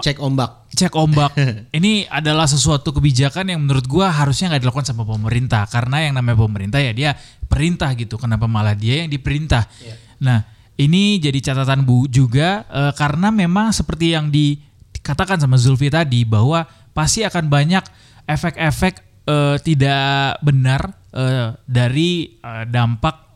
Cek 0.00 0.16
ombak 0.24 0.62
Cek 0.72 0.96
ombak. 0.96 1.36
ini 1.78 2.08
adalah 2.08 2.48
sesuatu 2.48 2.96
kebijakan 2.96 3.52
yang 3.52 3.60
menurut 3.60 3.84
gua 3.84 4.08
harusnya 4.08 4.48
nggak 4.48 4.64
dilakukan 4.64 4.88
sama 4.88 5.04
pemerintah, 5.04 5.68
karena 5.68 6.08
yang 6.08 6.16
namanya 6.16 6.40
pemerintah 6.40 6.80
ya 6.80 6.96
dia 6.96 7.10
perintah 7.44 7.92
gitu. 7.92 8.16
Kenapa 8.16 8.48
malah 8.48 8.72
dia 8.72 9.04
yang 9.04 9.12
diperintah? 9.12 9.68
Nah 10.24 10.48
ini 10.80 11.20
jadi 11.20 11.52
catatan 11.52 11.84
Bu 11.84 12.08
juga 12.08 12.64
eh, 12.72 12.92
karena 12.96 13.28
memang 13.28 13.70
seperti 13.76 14.16
yang 14.16 14.32
dikatakan 14.32 15.36
sama 15.36 15.60
Zulfi 15.60 15.92
tadi 15.92 16.24
bahwa 16.24 16.64
pasti 16.96 17.20
akan 17.28 17.52
banyak 17.52 17.84
efek-efek 18.24 18.94
eh, 19.28 19.56
tidak 19.60 20.40
benar 20.40 20.96
eh, 21.12 21.52
dari 21.68 22.40
eh, 22.40 22.64
dampak 22.64 23.31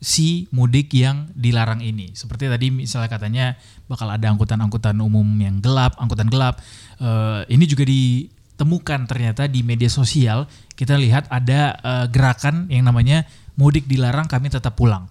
si 0.00 0.48
mudik 0.50 0.96
yang 0.96 1.28
dilarang 1.36 1.84
ini. 1.84 2.16
Seperti 2.16 2.48
tadi 2.48 2.72
misalnya 2.72 3.12
katanya 3.12 3.46
bakal 3.86 4.08
ada 4.08 4.32
angkutan-angkutan 4.32 4.96
umum 4.98 5.28
yang 5.36 5.60
gelap, 5.60 5.94
angkutan 6.00 6.32
gelap. 6.32 6.58
Eh, 6.96 7.40
ini 7.52 7.68
juga 7.68 7.84
ditemukan 7.84 9.04
ternyata 9.04 9.44
di 9.44 9.60
media 9.60 9.92
sosial 9.92 10.48
kita 10.72 10.96
lihat 10.96 11.28
ada 11.28 11.76
eh, 11.76 12.06
gerakan 12.08 12.66
yang 12.72 12.88
namanya 12.88 13.28
mudik 13.60 13.84
dilarang 13.84 14.24
kami 14.24 14.48
tetap 14.48 14.72
pulang. 14.72 15.04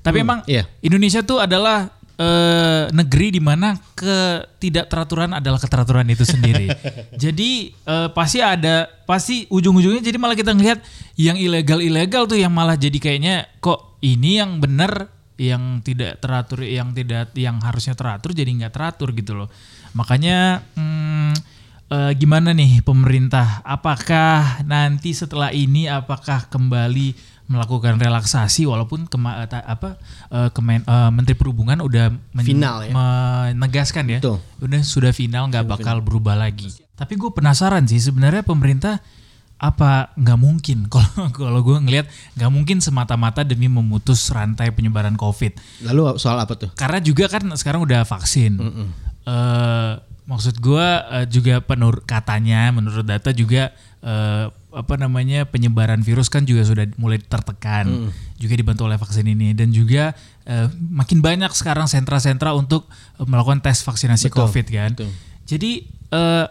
Tapi 0.00 0.24
emang 0.24 0.40
iya. 0.48 0.64
Indonesia 0.80 1.20
tuh 1.20 1.44
adalah 1.44 1.92
eh, 2.16 2.88
negeri 2.96 3.36
di 3.36 3.40
mana 3.44 3.76
ketidakteraturan 3.92 5.36
adalah 5.36 5.60
keteraturan 5.60 6.08
itu 6.08 6.24
sendiri. 6.24 6.72
jadi 7.22 7.50
eh, 7.76 8.08
pasti 8.16 8.40
ada 8.40 8.88
pasti 9.04 9.44
ujung-ujungnya 9.52 10.00
jadi 10.00 10.16
malah 10.16 10.32
kita 10.32 10.56
ngelihat 10.56 10.80
yang 11.20 11.36
ilegal-ilegal 11.36 12.24
tuh 12.24 12.40
yang 12.40 12.48
malah 12.48 12.80
jadi 12.80 12.96
kayaknya 12.96 13.44
kok 13.60 13.89
ini 14.00 14.40
yang 14.40 14.60
benar 14.60 15.08
yang 15.40 15.80
tidak 15.80 16.20
teratur 16.20 16.60
yang 16.68 16.92
tidak 16.92 17.32
yang 17.32 17.56
harusnya 17.64 17.96
teratur 17.96 18.36
jadi 18.36 18.48
nggak 18.52 18.74
teratur 18.76 19.16
gitu 19.16 19.32
loh. 19.32 19.48
Makanya 19.96 20.60
hmm, 20.76 21.32
eh, 21.88 22.12
gimana 22.20 22.52
nih 22.52 22.84
pemerintah? 22.84 23.64
Apakah 23.64 24.60
nanti 24.68 25.16
setelah 25.16 25.48
ini 25.48 25.88
apakah 25.88 26.44
kembali 26.52 27.32
melakukan 27.50 27.98
relaksasi 27.98 28.62
walaupun 28.62 29.10
kema, 29.10 29.42
ta- 29.48 29.64
apa 29.64 29.96
eh, 30.28 30.52
kemen, 30.52 30.84
eh, 30.84 31.10
Menteri 31.10 31.34
Perhubungan 31.34 31.80
udah 31.80 32.12
men- 32.36 32.46
Final 32.46 32.76
ya. 32.86 32.92
menegaskan 32.92 34.12
ya, 34.12 34.18
Betul. 34.20 34.38
udah 34.60 34.80
sudah 34.84 35.12
final 35.16 35.48
nggak 35.48 35.66
bakal 35.66 36.04
berubah 36.04 36.36
lagi. 36.36 36.68
Tapi 36.94 37.16
gue 37.16 37.32
penasaran 37.32 37.88
sih 37.88 37.96
sebenarnya 37.96 38.44
pemerintah 38.44 39.00
apa 39.60 40.08
nggak 40.16 40.38
mungkin 40.40 40.78
kalau 40.92 41.28
kalau 41.36 41.60
gue 41.60 41.76
ngelihat 41.84 42.08
nggak 42.40 42.50
mungkin 42.50 42.80
semata-mata 42.80 43.44
demi 43.44 43.68
memutus 43.68 44.32
rantai 44.32 44.72
penyebaran 44.72 45.20
COVID. 45.20 45.84
Lalu 45.84 46.16
soal 46.16 46.40
apa 46.40 46.56
tuh? 46.56 46.72
Karena 46.72 46.98
juga 47.04 47.28
kan 47.28 47.44
sekarang 47.52 47.84
udah 47.84 48.08
vaksin. 48.08 48.56
Eh, 49.28 49.92
maksud 50.24 50.56
gue 50.64 50.86
eh, 51.12 51.26
juga 51.28 51.60
penur 51.60 52.00
katanya 52.08 52.72
menurut 52.72 53.04
data 53.04 53.36
juga 53.36 53.76
eh, 54.00 54.48
apa 54.70 54.94
namanya 54.96 55.44
penyebaran 55.44 56.00
virus 56.00 56.32
kan 56.32 56.48
juga 56.48 56.64
sudah 56.64 56.88
mulai 56.96 57.20
tertekan. 57.20 58.08
Juga 58.40 58.56
dibantu 58.56 58.88
oleh 58.88 58.96
vaksin 58.96 59.28
ini 59.28 59.52
dan 59.52 59.76
juga 59.76 60.16
eh, 60.48 60.72
makin 60.72 61.20
banyak 61.20 61.52
sekarang 61.52 61.84
sentra-sentra 61.84 62.56
untuk 62.56 62.88
melakukan 63.20 63.60
tes 63.60 63.84
vaksinasi 63.84 64.32
Betul, 64.32 64.40
COVID 64.48 64.66
kan. 64.72 64.90
betul. 64.96 65.12
Jadi 65.44 65.84
eh, 66.16 66.46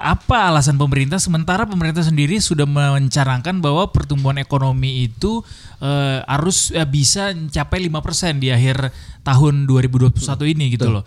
apa 0.00 0.48
alasan 0.48 0.80
pemerintah 0.80 1.20
sementara 1.20 1.68
pemerintah 1.68 2.00
sendiri 2.00 2.40
sudah 2.40 2.64
mencanangkan 2.64 3.60
bahwa 3.60 3.92
pertumbuhan 3.92 4.40
ekonomi 4.40 5.04
itu 5.04 5.44
eh, 5.84 6.24
harus 6.24 6.72
eh, 6.72 6.88
bisa 6.88 7.36
mencapai 7.36 7.84
5% 7.84 8.40
di 8.40 8.48
akhir 8.48 8.88
tahun 9.20 9.68
2021 9.68 10.16
ini 10.56 10.64
gitu 10.72 10.88
loh. 10.88 11.04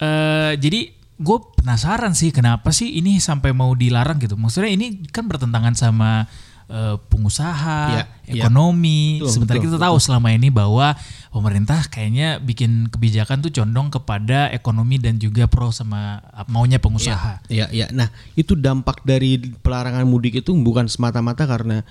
Eh, 0.00 0.56
jadi 0.56 0.88
gue 1.20 1.38
penasaran 1.60 2.16
sih 2.16 2.32
kenapa 2.32 2.72
sih 2.72 2.96
ini 2.96 3.20
sampai 3.20 3.52
mau 3.52 3.76
dilarang 3.76 4.16
gitu. 4.16 4.40
Maksudnya 4.40 4.72
ini 4.72 5.04
kan 5.12 5.28
bertentangan 5.28 5.76
sama 5.76 6.24
eh, 6.70 6.96
pengusaha, 7.10 8.06
iya. 8.24 8.40
ekonomi. 8.40 9.20
Betul, 9.20 9.30
Sementara 9.30 9.56
betul, 9.60 9.66
kita 9.72 9.78
tahu 9.80 9.96
selama 10.00 10.28
ini 10.32 10.48
bahwa 10.48 10.96
pemerintah 11.34 11.84
kayaknya 11.90 12.38
bikin 12.40 12.88
kebijakan 12.88 13.42
tuh 13.42 13.52
condong 13.52 13.90
kepada 13.90 14.48
ekonomi 14.54 14.96
dan 15.02 15.18
juga 15.18 15.50
pro 15.50 15.74
sama 15.74 16.22
maunya 16.48 16.78
pengusaha. 16.78 17.44
Iya, 17.50 17.68
iya. 17.74 17.86
Nah, 17.90 18.08
itu 18.38 18.54
dampak 18.54 19.02
dari 19.02 19.40
pelarangan 19.60 20.06
mudik 20.06 20.40
itu 20.40 20.54
bukan 20.54 20.86
semata-mata 20.86 21.44
karena 21.44 21.82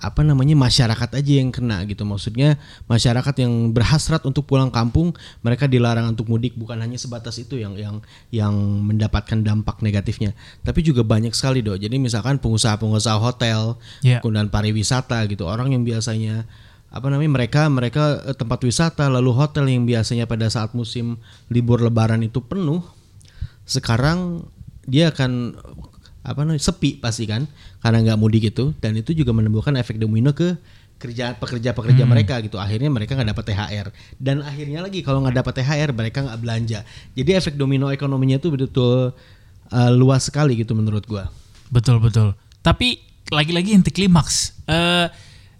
apa 0.00 0.24
namanya 0.24 0.56
masyarakat 0.56 1.12
aja 1.12 1.32
yang 1.36 1.52
kena 1.52 1.84
gitu. 1.84 2.08
Maksudnya 2.08 2.56
masyarakat 2.88 3.36
yang 3.44 3.76
berhasrat 3.76 4.24
untuk 4.24 4.48
pulang 4.48 4.72
kampung, 4.72 5.12
mereka 5.44 5.68
dilarang 5.68 6.16
untuk 6.16 6.26
mudik 6.32 6.56
bukan 6.56 6.80
hanya 6.80 6.96
sebatas 6.96 7.36
itu 7.36 7.60
yang 7.60 7.76
yang 7.76 8.00
yang 8.32 8.52
mendapatkan 8.56 9.44
dampak 9.44 9.84
negatifnya, 9.84 10.32
tapi 10.64 10.80
juga 10.80 11.04
banyak 11.04 11.36
sekali 11.36 11.60
dok. 11.60 11.76
Jadi 11.76 12.00
misalkan 12.00 12.40
pengusaha-pengusaha 12.40 13.20
hotel, 13.20 13.76
Iya. 14.00 14.24
kemudian 14.24 14.48
pariwisata 14.48 15.20
gitu, 15.28 15.44
orang 15.44 15.76
yang 15.76 15.84
biasanya 15.84 16.48
apa 16.90 17.06
namanya 17.06 17.30
mereka 17.30 17.70
mereka 17.70 18.18
eh, 18.26 18.34
tempat 18.34 18.66
wisata 18.66 19.06
lalu 19.06 19.30
hotel 19.30 19.70
yang 19.70 19.86
biasanya 19.86 20.26
pada 20.26 20.50
saat 20.50 20.74
musim 20.74 21.22
libur 21.46 21.78
lebaran 21.78 22.18
itu 22.26 22.42
penuh 22.42 22.82
sekarang 23.62 24.42
dia 24.90 25.14
akan 25.14 25.54
apa 26.20 26.44
namanya 26.44 26.60
sepi 26.60 27.00
pasti 27.00 27.24
kan 27.24 27.48
karena 27.80 28.12
nggak 28.12 28.18
mudik 28.20 28.52
itu 28.52 28.76
dan 28.78 28.92
itu 28.96 29.16
juga 29.16 29.32
menimbulkan 29.32 29.72
efek 29.80 29.96
domino 29.96 30.36
ke 30.36 30.56
kerjaan 31.00 31.40
pekerja-pekerja 31.40 32.04
mereka 32.04 32.44
gitu 32.44 32.60
akhirnya 32.60 32.92
mereka 32.92 33.16
nggak 33.16 33.32
dapat 33.32 33.44
THR 33.48 33.86
dan 34.20 34.44
akhirnya 34.44 34.84
lagi 34.84 35.00
kalau 35.00 35.24
nggak 35.24 35.40
dapat 35.40 35.64
THR 35.64 35.90
mereka 35.96 36.18
nggak 36.28 36.38
belanja 36.44 36.84
jadi 37.16 37.40
efek 37.40 37.56
domino 37.56 37.88
ekonominya 37.88 38.36
itu 38.36 38.52
betul-betul 38.52 39.16
uh, 39.72 39.90
luas 39.96 40.28
sekali 40.28 40.60
gitu 40.60 40.76
menurut 40.76 41.08
gua 41.08 41.32
Betul 41.70 42.02
betul. 42.02 42.34
Tapi 42.60 42.98
lagi-lagi 43.30 43.70
inti 43.72 43.94
klimaks. 43.94 44.58
Eh, 44.66 45.06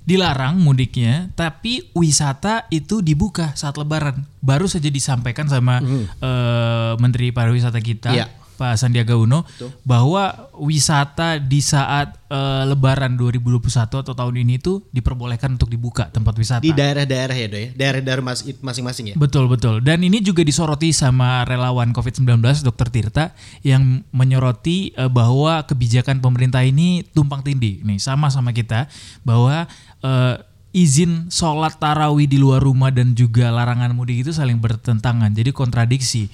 dilarang 0.00 0.58
mudiknya, 0.58 1.30
tapi 1.38 1.86
wisata 1.94 2.66
itu 2.74 2.98
dibuka 2.98 3.54
saat 3.54 3.78
Lebaran. 3.78 4.26
Baru 4.42 4.66
saja 4.66 4.90
disampaikan 4.90 5.46
sama 5.46 5.78
eh, 5.78 6.92
Menteri 6.98 7.30
Pariwisata 7.30 7.78
kita, 7.78 8.10
Iya. 8.10 8.26
Pak 8.60 8.76
Sandiaga 8.76 9.16
Uno, 9.16 9.48
bahwa 9.88 10.52
wisata 10.60 11.40
di 11.40 11.64
saat 11.64 12.12
eh, 12.28 12.62
Lebaran 12.68 13.16
2021 13.16 13.64
atau 13.88 14.12
tahun 14.12 14.36
ini 14.36 14.60
tuh 14.60 14.84
diperbolehkan 14.92 15.56
untuk 15.56 15.72
dibuka 15.72 16.12
tempat 16.12 16.36
wisata. 16.36 16.60
di 16.60 16.76
daerah-daerah 16.76 17.32
ya 17.32 17.48
do 17.48 17.56
ya 17.56 17.68
daerah-daerah 17.72 18.20
mas- 18.20 18.44
masing-masing 18.60 19.04
ya 19.12 19.14
Betul 19.16 19.48
betul. 19.48 19.80
Dan 19.80 20.04
ini 20.04 20.20
juga 20.20 20.44
disoroti 20.44 20.92
sama 20.92 21.48
relawan 21.48 21.96
COVID-19 21.96 22.36
Dr. 22.68 22.88
Tirta 22.92 23.24
yang 23.64 24.04
menyoroti 24.12 24.92
eh, 24.92 25.08
bahwa 25.08 25.64
kebijakan 25.64 26.20
pemerintah 26.20 26.60
ini 26.60 27.00
tumpang 27.16 27.40
tindih. 27.40 27.80
Nih 27.80 27.96
sama 27.96 28.28
sama 28.28 28.52
kita 28.52 28.92
bahwa 29.24 29.64
eh, 30.04 30.36
izin 30.76 31.32
sholat 31.32 31.80
tarawih 31.80 32.28
di 32.28 32.36
luar 32.36 32.60
rumah 32.60 32.92
dan 32.92 33.16
juga 33.16 33.48
larangan 33.48 33.96
mudik 33.96 34.28
itu 34.28 34.36
saling 34.36 34.60
bertentangan. 34.60 35.32
Jadi 35.32 35.50
kontradiksi. 35.56 36.28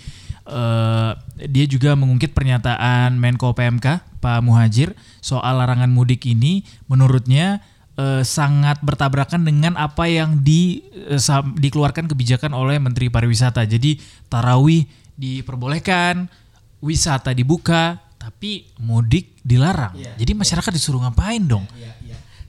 Eh, 0.47 1.13
dia 1.51 1.67
juga 1.67 1.99
mengungkit 1.99 2.31
pernyataan 2.31 3.19
Menko 3.19 3.51
PMK 3.51 4.21
Pak 4.23 4.39
Muhajir 4.47 4.95
soal 5.19 5.59
larangan 5.59 5.91
mudik 5.91 6.23
ini 6.23 6.63
menurutnya 6.87 7.59
eh, 7.99 8.23
sangat 8.23 8.79
bertabrakan 8.79 9.43
dengan 9.43 9.75
apa 9.75 10.07
yang 10.07 10.47
di 10.47 10.87
sam- 11.19 11.59
dikeluarkan 11.59 12.07
kebijakan 12.07 12.55
oleh 12.55 12.79
Menteri 12.79 13.11
Pariwisata. 13.11 13.67
Jadi 13.67 13.99
tarawih 14.31 14.87
diperbolehkan, 15.19 16.31
wisata 16.79 17.35
dibuka, 17.35 17.99
tapi 18.15 18.71
mudik 18.79 19.35
dilarang. 19.43 19.99
Jadi 20.15 20.33
masyarakat 20.37 20.71
disuruh 20.71 21.03
ngapain 21.03 21.43
dong? 21.43 21.67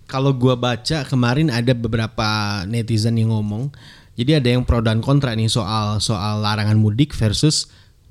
kalau 0.08 0.32
gua 0.32 0.56
baca 0.56 1.04
kemarin 1.04 1.52
ada 1.52 1.76
beberapa 1.76 2.64
netizen 2.64 3.20
yang 3.20 3.36
ngomong 3.36 3.70
jadi 4.16 4.40
ada 4.42 4.50
yang 4.56 4.64
pro 4.64 4.80
dan 4.82 5.04
kontra 5.04 5.36
nih 5.36 5.52
soal 5.52 6.00
soal 6.00 6.42
larangan 6.42 6.80
mudik 6.80 7.12
versus 7.14 7.68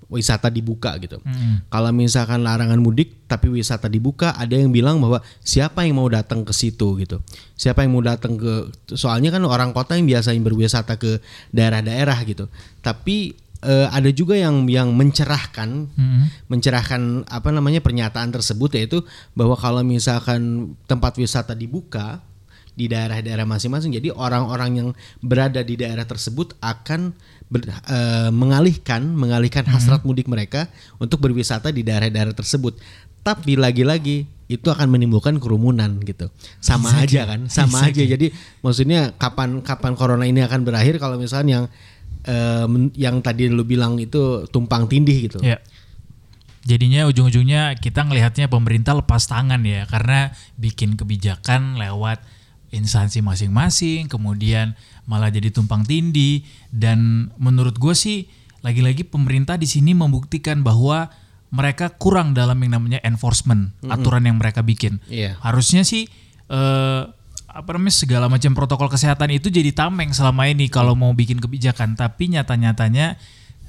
wisata 0.07 0.49
dibuka 0.51 0.95
gitu. 1.03 1.19
Kalau 1.67 1.91
misalkan 1.91 2.47
larangan 2.47 2.79
mudik 2.79 3.27
tapi 3.27 3.51
wisata 3.51 3.91
dibuka, 3.91 4.35
ada 4.39 4.55
yang 4.55 4.71
bilang 4.71 5.03
bahwa 5.03 5.19
siapa 5.43 5.83
yang 5.83 5.99
mau 5.99 6.07
datang 6.07 6.47
ke 6.47 6.55
situ 6.55 6.95
gitu. 7.03 7.19
Siapa 7.59 7.83
yang 7.83 7.99
mau 7.99 8.05
datang 8.05 8.39
ke 8.39 8.71
soalnya 8.95 9.35
kan 9.35 9.43
orang 9.43 9.75
kota 9.75 9.99
yang 9.99 10.07
biasanya 10.07 10.39
berwisata 10.43 10.95
ke 10.95 11.19
daerah-daerah 11.51 12.19
gitu. 12.23 12.47
Tapi 12.87 13.35
eh, 13.67 13.89
ada 13.91 14.11
juga 14.15 14.39
yang 14.39 14.71
yang 14.71 14.95
mencerahkan 14.95 15.91
mencerahkan 16.47 17.27
apa 17.27 17.49
namanya 17.51 17.83
pernyataan 17.83 18.31
tersebut 18.31 18.79
yaitu 18.79 19.03
bahwa 19.35 19.59
kalau 19.59 19.83
misalkan 19.83 20.75
tempat 20.87 21.19
wisata 21.19 21.53
dibuka 21.59 22.23
di 22.77 22.93
daerah-daerah 22.93 23.49
masing-masing 23.49 23.97
jadi 23.97 24.13
orang-orang 24.13 24.71
yang 24.77 24.89
berada 25.25 25.65
di 25.65 25.81
daerah 25.81 26.05
tersebut 26.05 26.53
akan 26.61 27.17
ber- 27.47 27.67
eh, 27.69 28.31
mengalihkan 28.35 29.07
mengalihkan 29.15 29.65
hasrat 29.71 30.03
mudik 30.03 30.27
mereka 30.27 30.67
untuk 30.99 31.23
berwisata 31.23 31.71
di 31.71 31.87
daerah-daerah 31.87 32.35
tersebut. 32.35 32.79
Tapi 33.27 33.59
lagi-lagi 33.59 34.27
itu 34.47 34.69
akan 34.71 34.87
menimbulkan 34.87 35.43
kerumunan 35.43 35.99
gitu. 36.07 36.31
Sama 36.63 36.95
Bisa 36.95 37.03
aja 37.03 37.21
kan 37.27 37.41
sama 37.51 37.83
Bisa 37.83 37.91
aja. 37.91 38.03
jadi 38.15 38.27
maksudnya 38.63 39.11
kapan 39.19 39.59
kapan 39.67 39.99
corona 39.99 40.23
ini 40.23 40.47
akan 40.47 40.63
berakhir 40.63 41.03
kalau 41.03 41.19
misalnya 41.19 41.67
yang 41.67 41.67
men- 42.71 42.95
yang 42.95 43.19
tadi 43.23 43.51
lu 43.51 43.67
bilang 43.67 43.99
itu 43.99 44.47
tumpang 44.55 44.87
tindih 44.87 45.27
gitu. 45.31 45.39
Ya. 45.43 45.59
Jadinya 46.67 47.07
ujung-ujungnya 47.07 47.79
kita 47.79 48.03
ngelihatnya 48.03 48.51
pemerintah 48.51 48.99
lepas 48.99 49.31
tangan 49.31 49.63
ya 49.63 49.87
karena 49.87 50.35
bikin 50.59 50.99
kebijakan 50.99 51.79
lewat 51.79 52.23
instansi 52.75 53.23
masing-masing, 53.23 54.11
kemudian 54.11 54.75
malah 55.07 55.31
jadi 55.31 55.55
tumpang 55.55 55.87
tindih 55.87 56.43
dan 56.75 57.31
menurut 57.39 57.79
gue 57.79 57.95
sih 57.95 58.27
lagi-lagi 58.61 59.07
pemerintah 59.07 59.55
di 59.55 59.71
sini 59.71 59.95
membuktikan 59.95 60.67
bahwa 60.67 61.07
mereka 61.55 61.95
kurang 61.95 62.35
dalam 62.35 62.59
yang 62.59 62.83
namanya 62.83 62.99
enforcement 63.07 63.71
aturan 63.87 64.27
yang 64.27 64.37
mereka 64.37 64.67
bikin. 64.67 64.99
Iya. 65.07 65.39
Harusnya 65.39 65.87
sih 65.87 66.11
eh, 66.51 67.03
apa 67.57 67.71
namanya 67.73 67.95
segala 67.95 68.27
macam 68.29 68.53
protokol 68.53 68.91
kesehatan 68.93 69.33
itu 69.33 69.49
jadi 69.49 69.73
tameng 69.73 70.13
selama 70.13 70.51
ini 70.51 70.69
kalau 70.69 70.93
mau 70.93 71.15
bikin 71.17 71.41
kebijakan, 71.41 71.97
tapi 71.97 72.29
nyata-nyatanya 72.35 73.17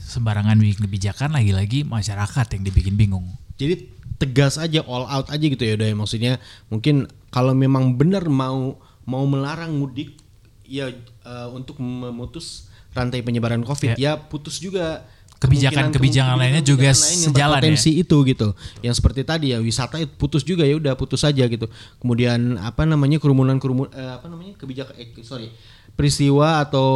sembarangan 0.02 0.60
bikin 0.60 0.84
kebijakan 0.90 1.38
lagi-lagi 1.38 1.88
masyarakat 1.88 2.46
yang 2.58 2.64
dibikin 2.68 3.00
bingung. 3.00 3.30
Jadi 3.56 3.88
tegas 4.18 4.58
aja 4.58 4.82
all 4.90 5.06
out 5.06 5.30
aja 5.30 5.46
gitu 5.46 5.62
ya 5.62 5.78
udah 5.78 5.88
ya 5.94 5.96
maksudnya 5.96 6.34
mungkin 6.74 7.06
kalau 7.30 7.54
memang 7.54 8.02
benar 8.02 8.26
mau 8.26 8.82
mau 9.06 9.24
melarang 9.30 9.78
mudik 9.78 10.18
ya 10.68 10.92
eh, 10.92 11.48
untuk 11.52 11.80
memutus 11.80 12.68
rantai 12.92 13.24
penyebaran 13.24 13.64
Covid 13.64 13.96
ya, 13.96 14.20
putus 14.20 14.60
juga 14.60 15.08
Kebijakan- 15.38 15.94
kebijakan 15.94 16.34
lainnya 16.42 16.66
juga 16.66 16.90
lain 16.90 16.98
sejalan 16.98 17.62
ya. 17.62 17.70
berpotensi 17.70 17.94
itu 18.02 18.18
gitu. 18.26 18.58
Yang 18.82 18.98
seperti 18.98 19.22
tadi 19.22 19.54
ya 19.54 19.62
wisata 19.62 20.02
itu 20.02 20.10
putus 20.18 20.42
juga 20.42 20.66
ya 20.66 20.74
udah 20.82 20.98
putus 20.98 21.22
saja 21.22 21.46
gitu. 21.46 21.70
Kemudian 22.02 22.58
apa 22.58 22.90
namanya 22.90 23.22
kerumunan 23.22 23.62
kerumun 23.62 23.86
eh, 23.94 24.18
apa 24.18 24.26
namanya 24.34 24.58
kebijakan 24.58 24.98
eh, 24.98 25.14
sorry 25.22 25.54
peristiwa 25.94 26.66
atau 26.66 26.90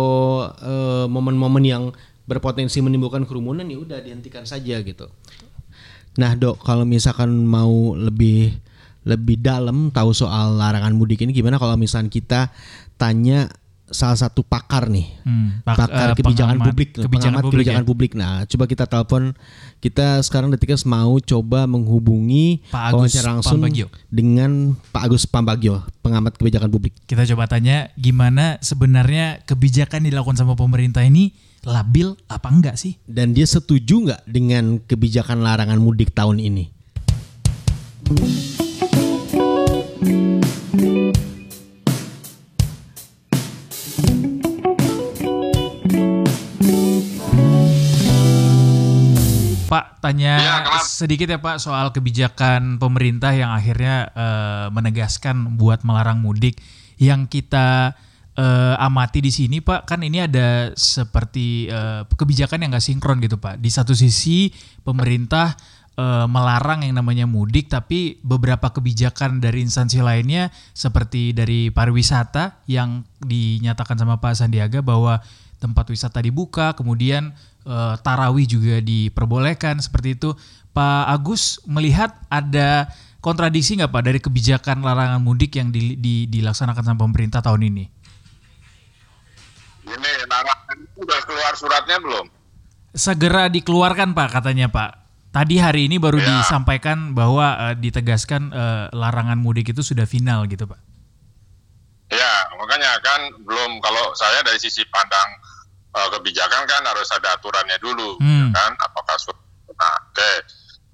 eh, 0.58 1.06
momen-momen 1.06 1.62
yang 1.62 1.84
berpotensi 2.26 2.82
menimbulkan 2.82 3.30
kerumunan 3.30 3.62
ya 3.70 3.78
udah 3.78 4.02
dihentikan 4.02 4.42
saja 4.42 4.82
gitu. 4.82 5.06
Nah 6.18 6.34
dok 6.34 6.66
kalau 6.66 6.82
misalkan 6.82 7.30
mau 7.46 7.94
lebih 7.94 8.58
lebih 9.06 9.38
dalam 9.38 9.94
tahu 9.94 10.18
soal 10.18 10.58
larangan 10.58 10.98
mudik 10.98 11.22
ini 11.22 11.30
gimana 11.30 11.62
kalau 11.62 11.78
misalkan 11.78 12.10
kita 12.10 12.50
tanya 12.98 13.54
salah 13.92 14.18
satu 14.18 14.42
pakar 14.42 14.88
nih 14.88 15.08
Hmm, 15.22 15.62
pak- 15.62 15.86
pakar 15.86 16.10
eh, 16.10 16.16
kebijakan 16.16 16.56
pengamat 16.56 16.68
publik, 16.68 16.90
kebijakan 16.92 17.12
pengamat 17.14 17.42
publik 17.42 17.56
kebijakan 17.62 17.78
ya. 17.78 17.88
publik. 17.88 18.12
Nah, 18.14 18.34
coba 18.46 18.64
kita 18.66 18.84
telepon. 18.86 19.24
Kita 19.78 20.08
sekarang 20.20 20.50
detikers 20.50 20.84
mau 20.84 21.18
coba 21.18 21.66
menghubungi 21.66 22.66
Pak 22.68 22.84
Agus 22.90 23.14
langsung 23.18 23.60
Pambagio. 23.60 23.88
dengan 24.08 24.52
Pak 24.88 25.04
Agus 25.04 25.24
Pambagio, 25.24 25.76
pengamat 26.00 26.36
kebijakan 26.36 26.68
publik. 26.68 26.94
Kita 27.04 27.22
coba 27.28 27.46
tanya 27.46 27.92
gimana 27.94 28.58
sebenarnya 28.60 29.44
kebijakan 29.44 30.04
dilakukan 30.04 30.36
sama 30.36 30.54
pemerintah 30.54 31.02
ini 31.02 31.34
labil 31.62 32.18
apa 32.26 32.48
enggak 32.48 32.76
sih? 32.76 32.98
Dan 33.04 33.32
dia 33.32 33.46
setuju 33.46 34.02
nggak 34.04 34.22
dengan 34.26 34.80
kebijakan 34.80 35.40
larangan 35.40 35.78
mudik 35.78 36.10
tahun 36.12 36.40
ini? 36.40 36.66
Pak 49.72 50.04
tanya 50.04 50.36
kenapa? 50.36 50.84
sedikit 50.84 51.32
ya 51.32 51.40
Pak 51.40 51.64
soal 51.64 51.96
kebijakan 51.96 52.76
pemerintah 52.76 53.32
yang 53.32 53.56
akhirnya 53.56 54.12
eh, 54.12 54.68
menegaskan 54.68 55.56
buat 55.56 55.88
melarang 55.88 56.20
mudik 56.20 56.60
yang 57.00 57.24
kita 57.32 57.96
eh, 58.36 58.76
amati 58.76 59.24
di 59.24 59.32
sini 59.32 59.64
Pak 59.64 59.88
kan 59.88 60.04
ini 60.04 60.28
ada 60.28 60.76
seperti 60.76 61.72
eh, 61.72 62.04
kebijakan 62.04 62.68
yang 62.68 62.76
nggak 62.76 62.84
sinkron 62.84 63.24
gitu 63.24 63.40
Pak. 63.40 63.64
Di 63.64 63.72
satu 63.72 63.96
sisi 63.96 64.52
pemerintah 64.84 65.56
eh, 65.96 66.28
melarang 66.28 66.84
yang 66.84 67.00
namanya 67.00 67.24
mudik 67.24 67.72
tapi 67.72 68.20
beberapa 68.28 68.76
kebijakan 68.76 69.40
dari 69.40 69.64
instansi 69.64 70.04
lainnya 70.04 70.52
seperti 70.76 71.32
dari 71.32 71.72
pariwisata 71.72 72.68
yang 72.68 73.08
dinyatakan 73.24 73.96
sama 73.96 74.20
Pak 74.20 74.36
Sandiaga 74.36 74.84
bahwa 74.84 75.24
tempat 75.62 75.86
wisata 75.94 76.20
dibuka, 76.20 76.74
kemudian 76.74 77.38
eh, 77.64 77.96
tarawih 78.00 78.46
juga 78.46 78.80
diperbolehkan 78.80 79.78
seperti 79.78 80.16
itu. 80.16 80.34
Pak 80.72 81.04
Agus 81.06 81.60
melihat 81.68 82.16
ada 82.28 82.88
kontradiksi 83.20 83.76
nggak 83.76 83.92
Pak 83.92 84.04
dari 84.04 84.20
kebijakan 84.20 84.82
larangan 84.82 85.20
mudik 85.20 85.60
yang 85.60 85.68
di- 85.70 86.00
di- 86.00 86.26
dilaksanakan 86.26 86.82
sama 86.82 87.00
pemerintah 87.04 87.44
tahun 87.44 87.68
ini? 87.68 87.86
Ini 89.82 90.12
larangan 90.30 90.78
udah 90.96 91.20
keluar 91.26 91.54
suratnya 91.58 91.98
belum? 92.00 92.26
Segera 92.92 93.48
dikeluarkan 93.48 94.14
Pak 94.14 94.30
katanya 94.40 94.68
Pak. 94.68 94.92
Tadi 95.32 95.56
hari 95.60 95.88
ini 95.88 95.96
baru 95.96 96.20
Ya. 96.20 96.44
disampaikan 96.44 97.16
bahwa 97.16 97.72
eh, 97.72 97.76
ditegaskan 97.80 98.52
eh, 98.52 98.86
larangan 98.92 99.40
mudik 99.40 99.72
itu 99.72 99.80
sudah 99.82 100.04
final 100.04 100.44
gitu 100.48 100.68
Pak. 100.68 100.80
Ya, 102.12 102.34
makanya 102.60 103.00
kan 103.00 103.24
belum 103.40 103.80
kalau 103.80 104.12
saya 104.14 104.44
dari 104.44 104.60
sisi 104.60 104.84
pandang 104.92 105.40
eh, 105.92 106.10
kebijakan 106.10 106.64
kan 106.64 106.82
harus 106.88 107.08
ada 107.12 107.36
aturannya 107.36 107.76
dulu, 107.78 108.16
Hmm. 108.18 108.48
ya 108.48 108.56
kan? 108.56 108.72
Apakah 108.80 109.16
surat? 109.18 109.40
Nah, 109.72 109.96
oke. 110.08 110.32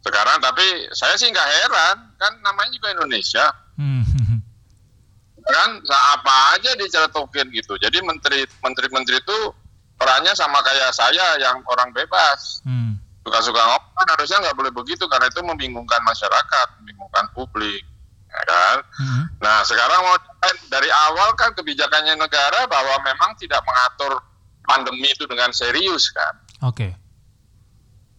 Sekarang 0.01 0.37
tapi 0.39 0.63
saya 0.91 1.13
sih 1.13 1.27
nggak 1.27 1.49
heran, 1.61 1.95
kan 2.15 2.33
namanya 2.41 2.71
juga 2.71 2.87
Indonesia, 2.93 3.45
Hmm. 3.75 4.01
kan 5.47 5.69
apa 5.87 6.57
aja 6.57 6.75
diceletukin 6.75 7.47
gitu. 7.51 7.77
Jadi 7.77 8.01
menteri 8.01 8.43
menteri-menteri 8.59 9.15
itu 9.17 9.37
perannya 9.95 10.33
sama 10.33 10.59
kayak 10.61 10.91
saya 10.91 11.37
yang 11.37 11.61
orang 11.65 11.89
bebas. 11.91 12.61
Hmm. 12.63 12.99
suka-suka 13.27 13.59
ngomong 13.59 13.91
kan 13.91 14.07
harusnya 14.15 14.39
nggak 14.39 14.55
boleh 14.55 14.71
begitu 14.71 15.03
karena 15.11 15.27
itu 15.27 15.43
membingungkan 15.43 15.99
masyarakat, 15.99 16.67
membingungkan 16.79 17.27
publik, 17.35 17.83
ya 18.23 18.39
kan? 18.47 18.77
Hmm. 18.95 19.23
Nah 19.43 19.67
sekarang 19.67 19.99
mau 19.99 20.15
dari 20.71 20.87
awal 20.87 21.35
kan 21.35 21.51
kebijakannya 21.51 22.15
negara 22.15 22.63
bahwa 22.71 22.95
memang 23.03 23.35
tidak 23.35 23.59
mengatur 23.67 24.23
pandemi 24.67 25.07
itu 25.07 25.23
dengan 25.23 25.55
serius 25.55 26.11
kan. 26.11 26.35
Oke. 26.67 26.91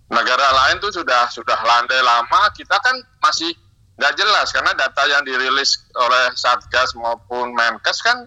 Negara 0.09 0.49
lain 0.57 0.81
tuh 0.81 0.89
sudah 0.89 1.29
sudah 1.29 1.61
landai 1.61 2.01
lama, 2.01 2.49
kita 2.57 2.81
kan 2.81 2.97
masih 3.21 3.53
nggak 4.01 4.15
jelas 4.17 4.49
karena 4.57 4.73
data 4.73 5.03
yang 5.05 5.21
dirilis 5.29 5.85
oleh 5.93 6.33
Satgas 6.33 6.97
maupun 6.97 7.53
Menkes 7.53 8.01
kan 8.01 8.25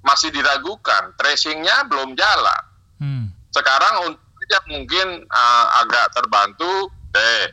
masih 0.00 0.32
diragukan, 0.32 1.12
tracingnya 1.20 1.84
belum 1.86 2.16
jalan. 2.16 2.62
Hmm. 2.98 3.30
sekarang 3.54 4.10
untuk 4.10 4.62
mungkin 4.66 5.22
uh, 5.30 5.66
agak 5.86 6.10
terbantu 6.18 6.90
deh 7.14 7.46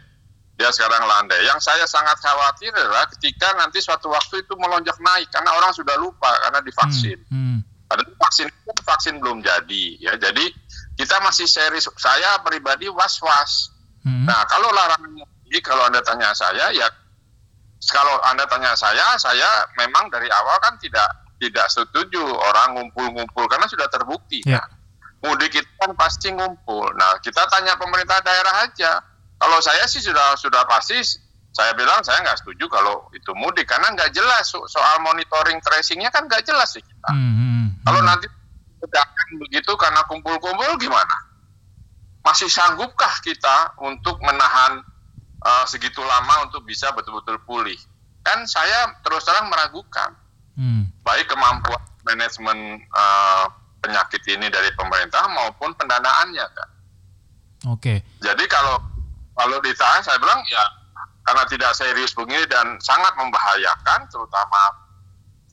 dia 0.56 0.72
sekarang 0.72 1.04
landai. 1.04 1.44
Yang 1.44 1.68
saya 1.68 1.84
sangat 1.84 2.16
khawatir 2.24 2.72
adalah 2.72 3.04
ketika 3.12 3.52
nanti 3.60 3.84
suatu 3.84 4.08
waktu 4.08 4.42
itu 4.42 4.56
melonjak 4.56 4.96
naik 5.04 5.28
karena 5.28 5.52
orang 5.52 5.76
sudah 5.76 6.00
lupa 6.00 6.32
karena 6.48 6.60
divaksin. 6.64 7.20
Hmm. 7.28 7.60
Padahal 7.86 8.14
vaksin 8.18 8.48
vaksin 8.82 9.14
belum 9.22 9.46
jadi 9.46 9.84
ya. 10.02 10.14
Jadi 10.18 10.46
kita 10.98 11.22
masih 11.22 11.46
serius. 11.46 11.86
Saya 11.98 12.42
pribadi 12.42 12.90
was-was. 12.90 13.70
Hmm. 14.02 14.26
Nah 14.26 14.46
kalau 14.50 14.70
larangan 14.74 15.12
mudik 15.14 15.62
kalau 15.66 15.86
anda 15.90 16.02
tanya 16.02 16.34
saya 16.34 16.70
ya 16.74 16.88
kalau 17.86 18.18
anda 18.26 18.46
tanya 18.50 18.74
saya 18.74 19.18
saya 19.22 19.46
memang 19.78 20.10
dari 20.10 20.26
awal 20.30 20.58
kan 20.62 20.74
tidak 20.82 21.06
tidak 21.38 21.68
setuju 21.70 22.22
orang 22.22 22.80
ngumpul-ngumpul 22.80 23.46
karena 23.46 23.68
sudah 23.68 23.86
terbukti 23.92 24.42
Ya. 24.48 24.64
kan. 24.64 24.72
mudik 25.26 25.58
itu 25.58 25.72
kan 25.82 25.90
pasti 25.98 26.30
ngumpul. 26.34 26.86
Nah 26.94 27.18
kita 27.22 27.50
tanya 27.50 27.74
pemerintah 27.82 28.22
daerah 28.22 28.62
aja. 28.66 29.02
Kalau 29.36 29.58
saya 29.60 29.84
sih 29.90 30.00
sudah 30.02 30.38
sudah 30.38 30.64
pasti 30.70 31.02
saya 31.56 31.72
bilang 31.72 32.04
saya 32.04 32.20
nggak 32.20 32.36
setuju 32.44 32.68
kalau 32.68 33.08
itu 33.16 33.32
mudik 33.32 33.64
karena 33.64 33.88
nggak 33.96 34.12
jelas 34.12 34.44
so- 34.44 34.68
soal 34.68 35.00
monitoring 35.00 35.64
tracingnya 35.64 36.12
kan 36.12 36.28
nggak 36.28 36.44
jelas 36.44 36.76
sih 36.76 36.84
kita. 36.84 37.10
Hmm. 37.16 37.34
Hmm. 37.40 37.66
Kalau 37.88 38.04
nanti 38.04 38.28
sedangkan 38.84 39.30
begitu 39.40 39.72
karena 39.80 40.04
kumpul-kumpul 40.12 40.76
gimana? 40.76 41.16
Masih 42.28 42.52
sanggupkah 42.52 43.24
kita 43.24 43.72
untuk 43.80 44.20
menahan 44.20 44.84
uh, 45.40 45.64
segitu 45.64 46.04
lama 46.04 46.44
untuk 46.44 46.68
bisa 46.68 46.92
betul-betul 46.92 47.40
pulih? 47.48 47.80
Kan 48.20 48.44
saya 48.46 48.92
terus 49.02 49.24
terang 49.24 49.48
meragukan 49.48 50.12
Hmm. 50.56 50.88
baik 51.04 51.28
kemampuan 51.28 51.84
manajemen 52.08 52.80
uh, 52.96 53.44
penyakit 53.84 54.24
ini 54.24 54.48
dari 54.48 54.72
pemerintah 54.72 55.28
maupun 55.28 55.76
pendanaannya 55.76 56.48
kan. 56.48 56.70
Oke. 57.76 58.08
Jadi 58.24 58.44
kalau 58.48 58.80
kalau 59.36 59.60
ditahan 59.60 60.00
saya 60.00 60.16
bilang 60.16 60.40
ya 60.48 60.64
karena 61.26 61.44
tidak 61.46 61.72
serius 61.74 62.14
begini 62.14 62.46
dan 62.46 62.78
sangat 62.80 63.12
membahayakan 63.16 64.06
terutama 64.08 64.62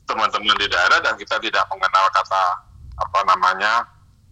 teman-teman 0.03 0.55
di 0.55 0.67
daerah 0.67 0.99
dan 0.99 1.15
kita 1.15 1.39
tidak 1.39 1.65
mengenal 1.67 2.05
kata 2.09 2.43
apa 2.95 3.19
namanya 3.25 3.73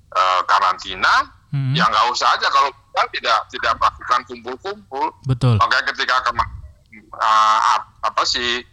eh, 0.10 0.42
karantina 0.46 1.38
Hmm. 1.52 1.76
ya 1.76 1.84
nggak 1.84 2.16
usah 2.16 2.32
aja 2.32 2.48
kalau 2.48 2.72
kita 2.72 3.04
tidak 3.12 3.40
tidak 3.52 3.74
melakukan 3.76 4.24
kumpul-kumpul 4.24 5.12
Betul. 5.28 5.60
makanya 5.60 5.84
ketika 5.92 6.24
kema- 6.24 6.48
eh, 6.96 7.60
ap- 7.76 7.92
apa 8.02 8.24
sih 8.24 8.64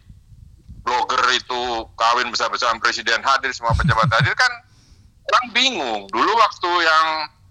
blogger 0.79 1.19
itu 1.29 1.59
kawin 1.93 2.31
besar-besaran 2.31 2.79
presiden 2.79 3.19
hadir 3.19 3.51
semua 3.51 3.75
pejabat 3.75 4.07
hadir 4.09 4.31
kan 4.31 4.47
orang 5.27 5.45
bingung 5.51 6.01
dulu 6.07 6.31
waktu 6.33 6.71
yang 6.79 7.07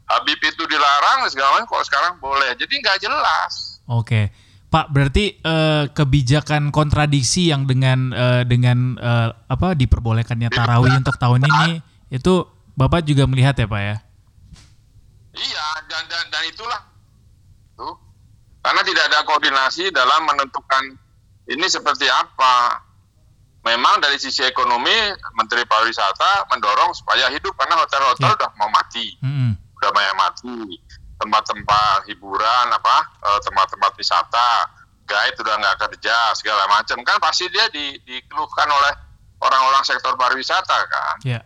Habib 0.09 0.41
itu 0.41 0.65
dilarang 0.65 1.29
segala 1.29 1.61
macam 1.61 1.69
kok 1.69 1.85
sekarang 1.85 2.17
boleh 2.17 2.57
jadi 2.57 2.75
nggak 2.81 2.99
jelas 2.99 3.85
Oke. 3.85 4.33
Pak, 4.69 4.93
berarti 4.93 5.33
eh, 5.41 5.85
kebijakan 5.89 6.69
kontradiksi 6.69 7.49
yang 7.49 7.65
dengan 7.65 8.13
eh, 8.13 8.43
dengan 8.45 9.01
eh, 9.01 9.29
apa 9.49 9.73
diperbolehkannya 9.73 10.53
tarawih 10.53 11.01
untuk 11.01 11.17
tahun 11.17 11.41
ini 11.49 11.81
itu 12.13 12.45
Bapak 12.77 13.03
juga 13.03 13.27
melihat 13.27 13.57
ya, 13.59 13.67
Pak 13.67 13.83
ya? 13.83 13.97
Iya, 15.35 15.67
dan, 15.91 16.03
dan, 16.07 16.25
dan 16.31 16.43
itulah 16.47 16.81
tuh. 17.75 17.95
Karena 18.63 18.85
tidak 18.87 19.05
ada 19.11 19.19
koordinasi 19.27 19.91
dalam 19.91 20.29
menentukan 20.29 20.95
ini 21.49 21.67
seperti 21.67 22.07
apa. 22.07 22.85
Memang 23.67 23.99
dari 23.99 24.17
sisi 24.17 24.47
ekonomi 24.47 24.95
Menteri 25.35 25.67
Pariwisata 25.67 26.47
mendorong 26.49 26.95
supaya 26.95 27.27
hidup 27.29 27.53
karena 27.59 27.75
hotel-hotel 27.83 28.31
Ya. 28.31 28.37
udah 28.39 28.51
mau 28.55 28.71
mati, 28.71 29.19
Mm-mm. 29.21 29.53
Udah 29.79 29.91
banyak 29.95 30.15
mati. 30.19 30.59
Tempat-tempat 31.19 32.07
hiburan 32.07 32.67
apa, 32.71 32.97
eh, 33.27 33.41
tempat-tempat 33.43 33.91
wisata, 33.99 34.51
guide 35.09 35.37
udah 35.41 35.55
nggak 35.59 35.79
kerja 35.89 36.37
segala 36.37 36.69
macam 36.69 37.01
kan 37.03 37.17
pasti 37.19 37.49
dia 37.49 37.67
di, 37.73 37.97
dikeluhkan 38.05 38.69
oleh 38.69 38.93
orang-orang 39.41 39.83
sektor 39.83 40.15
pariwisata 40.15 40.79
kan. 40.87 41.17
Ya. 41.25 41.41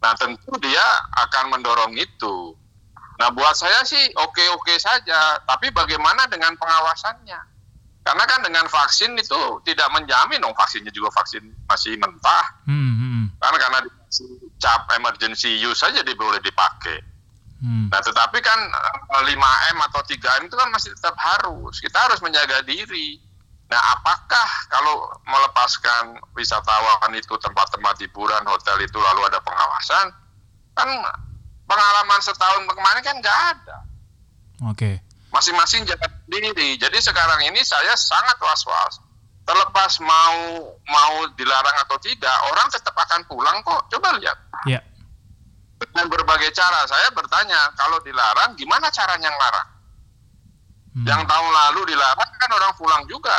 Nah 0.00 0.14
tentu 0.14 0.54
dia 0.62 0.86
akan 1.26 1.58
mendorong 1.58 1.92
itu. 1.98 2.54
Nah 3.18 3.28
buat 3.34 3.52
saya 3.58 3.82
sih 3.84 4.00
oke-oke 4.16 4.74
saja, 4.78 5.42
tapi 5.44 5.68
bagaimana 5.74 6.30
dengan 6.30 6.54
pengawasannya? 6.56 7.52
Karena 8.02 8.24
kan 8.26 8.42
dengan 8.42 8.66
vaksin 8.66 9.14
itu 9.14 9.62
tidak 9.62 9.86
menjamin 9.94 10.42
dong 10.42 10.56
vaksinnya 10.58 10.90
juga 10.90 11.14
vaksin 11.14 11.42
masih 11.70 11.94
mentah. 12.02 12.46
Hmm, 12.66 12.94
hmm, 12.98 13.24
Kan 13.38 13.54
karena 13.54 13.78
cap 14.58 14.90
emergency 14.98 15.54
use 15.62 15.78
saja 15.78 16.02
boleh 16.02 16.42
dipakai. 16.42 16.98
Hmm. 17.62 17.86
Nah 17.88 18.00
tetapi 18.02 18.38
kan 18.42 18.58
eh, 18.58 19.22
5M 19.30 19.76
atau 19.88 20.00
3M 20.02 20.50
itu 20.50 20.56
kan 20.58 20.68
masih 20.74 20.90
tetap 20.92 21.16
harus. 21.16 21.78
Kita 21.78 22.10
harus 22.10 22.18
menjaga 22.20 22.60
diri. 22.66 23.22
Nah 23.70 23.80
apakah 23.96 24.48
kalau 24.68 25.08
melepaskan 25.24 26.20
wisatawan 26.36 27.14
itu 27.16 27.32
tempat-tempat 27.40 27.96
hiburan, 28.04 28.44
hotel 28.44 28.76
itu 28.84 28.98
lalu 29.00 29.24
ada 29.30 29.40
pengawasan? 29.40 30.12
Kan 30.76 30.88
pengalaman 31.64 32.20
setahun 32.20 32.68
kemarin 32.68 33.02
kan 33.06 33.16
nggak 33.22 33.38
ada. 33.56 33.76
Oke. 34.68 35.00
Masing-masing 35.32 35.88
jaga 35.88 36.12
diri. 36.28 36.76
Jadi 36.76 36.98
sekarang 37.00 37.40
ini 37.48 37.64
saya 37.64 37.96
sangat 37.96 38.36
was-was. 38.44 39.00
Terlepas 39.42 39.98
mau 39.98 40.38
mau 40.86 41.14
dilarang 41.34 41.76
atau 41.82 41.98
tidak, 41.98 42.36
orang 42.52 42.68
tetap 42.70 42.94
akan 42.94 43.26
pulang 43.26 43.58
kok. 43.64 43.90
Coba 43.90 44.14
lihat 44.20 44.38
Ya. 44.66 44.78
Dengan 45.88 46.06
berbagai 46.08 46.50
cara. 46.54 46.86
Saya 46.86 47.10
bertanya, 47.10 47.74
kalau 47.74 47.98
dilarang, 48.00 48.54
gimana 48.54 48.86
caranya 48.88 49.28
ngelarang? 49.28 49.68
Hmm. 50.92 51.06
Yang 51.08 51.22
tahun 51.24 51.50
lalu 51.50 51.80
dilarang 51.96 52.30
kan 52.36 52.50
orang 52.52 52.72
pulang 52.76 53.02
juga. 53.08 53.38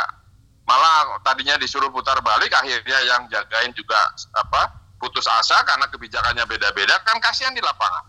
Malah 0.64 1.20
tadinya 1.20 1.60
disuruh 1.60 1.92
putar 1.92 2.18
balik, 2.24 2.50
akhirnya 2.50 2.98
yang 3.04 3.28
jagain 3.28 3.70
juga 3.76 4.00
apa 4.32 4.72
putus 4.96 5.28
asa 5.28 5.60
karena 5.68 5.84
kebijakannya 5.92 6.44
beda-beda. 6.48 6.96
Kan 7.04 7.20
kasihan 7.20 7.52
di 7.52 7.60
lapangan. 7.60 8.04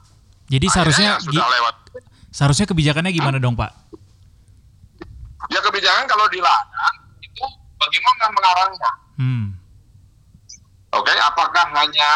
Jadi 0.47 0.65
Akhirnya 0.65 0.73
seharusnya 0.73 1.07
yang 1.11 1.23
sudah 1.25 1.47
lewat. 1.51 1.75
seharusnya 2.31 2.65
kebijakannya 2.69 3.11
gimana 3.11 3.37
dong, 3.39 3.55
Pak? 3.59 3.71
Ya 5.51 5.59
kebijakan 5.61 6.05
kalau 6.07 6.25
dilarang 6.31 6.97
itu 7.21 7.45
bagaimana 7.77 8.23
mengarangnya? 8.33 8.91
Hmm. 9.19 9.45
Oke, 10.95 11.11
apakah 11.11 11.65
hanya 11.75 12.09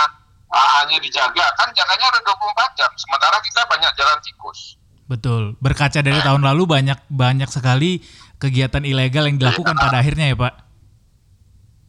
hanya 0.50 0.98
dijaga? 0.98 1.46
Kan 1.56 1.70
jaganya 1.78 2.10
ada 2.10 2.20
24 2.26 2.78
jam. 2.80 2.90
Sementara 2.98 3.38
kita 3.40 3.62
banyak 3.70 3.92
jalan 3.94 4.18
tikus. 4.26 4.60
Betul. 5.06 5.54
Berkaca 5.62 6.02
dari 6.02 6.18
tahun 6.22 6.42
lalu 6.42 6.64
banyak 6.66 7.00
banyak 7.10 7.50
sekali 7.50 8.02
kegiatan 8.38 8.82
ilegal 8.86 9.30
yang 9.30 9.38
dilakukan 9.38 9.74
pada 9.78 10.02
akhirnya 10.02 10.34
ya, 10.34 10.38
Pak. 10.38 10.54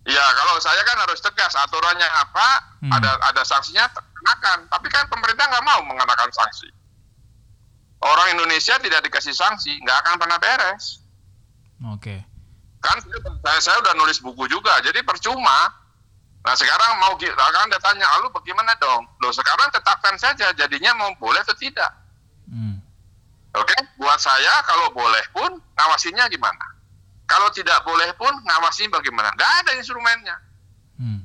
Iya, 0.09 0.27
kalau 0.33 0.57
saya 0.59 0.81
kan 0.83 0.97
harus 1.05 1.21
tegas 1.21 1.53
aturannya 1.55 2.09
apa, 2.09 2.49
Hmm. 2.81 2.93
ada 2.97 3.13
ada 3.21 3.45
sanksinya 3.45 3.85
kenakan. 3.93 4.65
Tapi 4.73 4.89
kan 4.89 5.05
pemerintah 5.13 5.45
nggak 5.45 5.65
mau 5.69 5.81
mengenakan 5.85 6.33
sanksi. 6.33 6.69
Orang 8.01 8.33
Indonesia 8.33 8.81
tidak 8.81 9.05
dikasih 9.05 9.37
sanksi, 9.37 9.77
nggak 9.85 9.97
akan 10.01 10.15
pernah 10.17 10.41
beres. 10.41 11.05
Oke. 11.93 12.25
Kan 12.81 12.97
saya, 13.45 13.61
saya 13.61 13.77
udah 13.85 13.93
nulis 13.93 14.25
buku 14.25 14.49
juga, 14.49 14.73
jadi 14.81 15.05
percuma. 15.05 15.69
Nah 16.41 16.55
sekarang 16.57 16.97
mau 17.05 17.15
kita 17.21 17.37
kan 17.37 17.69
dia 17.69 17.81
tanya, 17.85 18.07
lalu 18.17 18.33
bagaimana 18.33 18.73
dong? 18.81 19.05
Loh 19.21 19.33
sekarang 19.33 19.69
tetapkan 19.69 20.17
saja, 20.17 20.49
jadinya 20.57 20.97
mau 20.97 21.13
boleh 21.21 21.41
atau 21.45 21.53
tidak. 21.53 21.93
Hmm. 22.49 22.81
Oke, 23.53 23.77
buat 24.01 24.17
saya 24.17 24.65
kalau 24.65 24.89
boleh 24.97 25.21
pun 25.37 25.61
ngawasinya 25.77 26.25
gimana? 26.33 26.65
Kalau 27.29 27.53
tidak 27.53 27.85
boleh 27.85 28.09
pun 28.17 28.33
ngawasi 28.47 28.89
bagaimana? 28.89 29.31
Nggak 29.37 29.53
ada 29.65 29.73
instrumennya. 29.77 30.37
Hmm. 30.97 31.21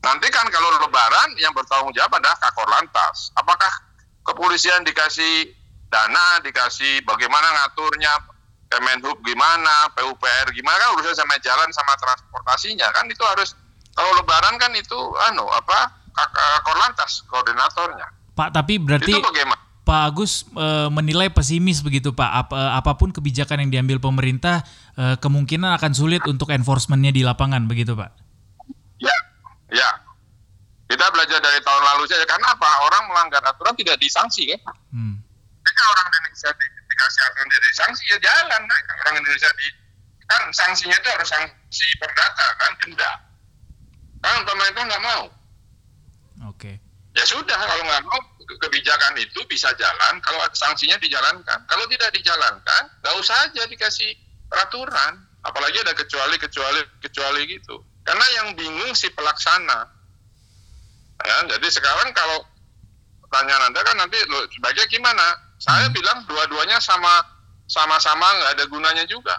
Nanti 0.00 0.28
kan 0.32 0.48
kalau 0.48 0.68
lebaran 0.80 1.36
yang 1.36 1.52
bertanggung 1.52 1.92
jawab 1.92 2.16
adalah 2.16 2.36
kakor 2.40 2.68
lantas. 2.68 3.32
Apakah 3.36 3.70
kepolisian 4.24 4.80
dikasih 4.84 5.52
dana, 5.92 6.40
dikasih 6.40 7.04
bagaimana 7.04 7.46
ngaturnya, 7.52 8.12
Kemenhub 8.64 9.22
gimana, 9.22 9.86
PUPR 9.94 10.50
gimana 10.50 10.76
kan 10.82 10.90
urusan 10.98 11.14
sama 11.14 11.38
jalan 11.38 11.70
sama 11.70 11.94
transportasinya 11.94 12.90
kan 12.90 13.06
itu 13.06 13.22
harus 13.22 13.54
kalau 13.94 14.10
lebaran 14.18 14.58
kan 14.58 14.74
itu 14.74 14.98
anu 15.30 15.46
apa 15.48 15.94
kak- 16.10 16.32
kakor 16.34 16.76
lantas 16.82 17.22
koordinatornya. 17.30 18.06
Pak, 18.34 18.50
tapi 18.50 18.82
berarti 18.82 19.14
Itu 19.14 19.22
bagaimana? 19.22 19.62
Pak 19.84 20.00
Agus 20.10 20.48
eh, 20.56 20.88
menilai 20.90 21.28
pesimis 21.30 21.84
begitu 21.84 22.10
Pak. 22.10 22.30
Ap- 22.30 22.56
eh, 22.56 22.72
apa 22.74 22.98
pun 22.98 23.14
kebijakan 23.14 23.62
yang 23.62 23.70
diambil 23.70 24.02
pemerintah 24.02 24.64
eh, 24.98 25.14
kemungkinan 25.20 25.76
akan 25.78 25.92
sulit 25.94 26.24
untuk 26.26 26.50
enforcementnya 26.50 27.14
di 27.14 27.22
lapangan 27.22 27.68
begitu 27.70 27.94
Pak. 27.94 28.10
Ya, 28.98 29.16
ya. 29.70 29.90
Kita 30.88 31.04
belajar 31.12 31.38
dari 31.38 31.60
tahun 31.62 31.82
lalu 31.84 32.10
saja. 32.10 32.24
Karena 32.24 32.56
apa? 32.56 32.70
Orang 32.88 33.12
melanggar 33.12 33.44
aturan 33.44 33.76
tidak 33.76 34.00
disanksi 34.00 34.56
kan? 34.56 34.60
Hmm. 34.90 35.20
Ketika 35.64 35.82
orang 35.84 36.06
Indonesia 36.12 36.50
di, 36.56 36.66
dikasih 36.90 37.20
aturan 37.28 37.46
tidak 37.52 37.64
disanksi 37.68 38.02
ya 38.08 38.18
jalan. 38.24 38.62
Kan? 38.64 38.82
Orang 39.04 39.14
Indonesia 39.20 39.50
di 39.54 39.66
kan 40.24 40.42
sanksinya 40.56 40.96
itu 40.96 41.08
harus 41.12 41.28
sanksi 41.28 41.86
perdata 42.00 42.46
kan 42.56 42.72
denda. 42.80 43.12
Kan 44.24 44.40
pemerintah 44.42 44.82
nggak 44.82 45.04
mau. 45.04 45.24
Oke. 46.48 46.80
Ya 47.12 47.22
sudah 47.22 47.54
kalau 47.54 47.84
nggak 47.84 48.02
mau 48.02 48.18
ke- 48.40 48.58
kebijakan 48.58 49.14
itu 49.16 49.38
bisa 49.44 49.68
jalan 49.74 50.14
kalau 50.18 50.40
sanksinya 50.50 50.96
dijalankan. 50.96 51.60
Kalau 51.62 51.84
tidak 51.86 52.08
dijalankan, 52.10 52.82
nggak 52.98 53.14
usah 53.14 53.36
aja 53.44 53.62
dikasih 53.64 54.16
peraturan. 54.48 55.20
Apalagi 55.44 55.76
ada 55.78 55.92
kecuali 55.92 56.34
kecuali 56.34 56.80
kecuali 56.98 57.40
gitu. 57.46 57.76
Karena 58.00 58.24
yang 58.34 58.48
bingung 58.54 58.92
si 58.92 59.12
pelaksana. 59.12 59.92
Ya, 61.20 61.36
jadi 61.46 61.68
sekarang 61.70 62.12
kalau 62.12 62.42
pertanyaan 63.22 63.68
anda 63.68 63.80
kan 63.80 63.96
nanti 63.96 64.16
lo 64.24 64.40
sebaiknya 64.50 64.88
gimana? 64.88 65.26
Saya 65.56 65.86
Hmm. 65.86 65.94
bilang 65.94 66.18
dua-duanya 66.24 66.80
sama 66.80 67.20
sama-sama 67.64 68.24
nggak 68.34 68.52
ada 68.52 68.64
gunanya 68.66 69.04
juga. 69.04 69.36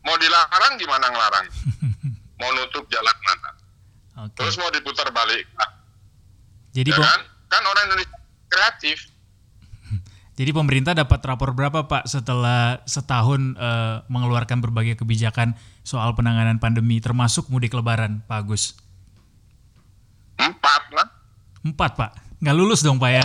Mau 0.00 0.16
dilarang 0.16 0.76
gimana 0.76 1.08
ngelarang? 1.08 1.46
Mau 2.40 2.50
nutup 2.52 2.84
jalan 2.86 3.16
mana? 3.22 3.50
Oke. 4.16 4.40
Terus 4.40 4.56
mau 4.56 4.72
diputar 4.72 5.12
balik? 5.12 5.44
Jadi 6.72 6.88
ya 6.92 6.96
kan? 6.96 7.20
Kan 7.52 7.62
orang 7.64 7.84
Indonesia 7.92 8.16
kreatif. 8.48 8.98
jadi 10.40 10.50
pemerintah 10.56 10.92
dapat 10.96 11.20
rapor 11.20 11.52
berapa 11.52 11.84
Pak 11.84 12.08
setelah 12.08 12.80
setahun 12.88 13.56
eh, 13.56 13.96
mengeluarkan 14.08 14.64
berbagai 14.64 15.04
kebijakan 15.04 15.52
soal 15.84 16.16
penanganan 16.16 16.56
pandemi 16.56 17.00
termasuk 17.00 17.52
mudik 17.52 17.76
lebaran 17.76 18.24
Pak 18.24 18.38
Agus? 18.40 18.76
Empat 20.40 20.82
lah. 20.92 21.08
Empat 21.64 21.92
Pak. 21.96 22.10
Nggak 22.40 22.56
lulus 22.56 22.80
dong 22.84 23.00
Pak 23.00 23.10
ya? 23.12 23.24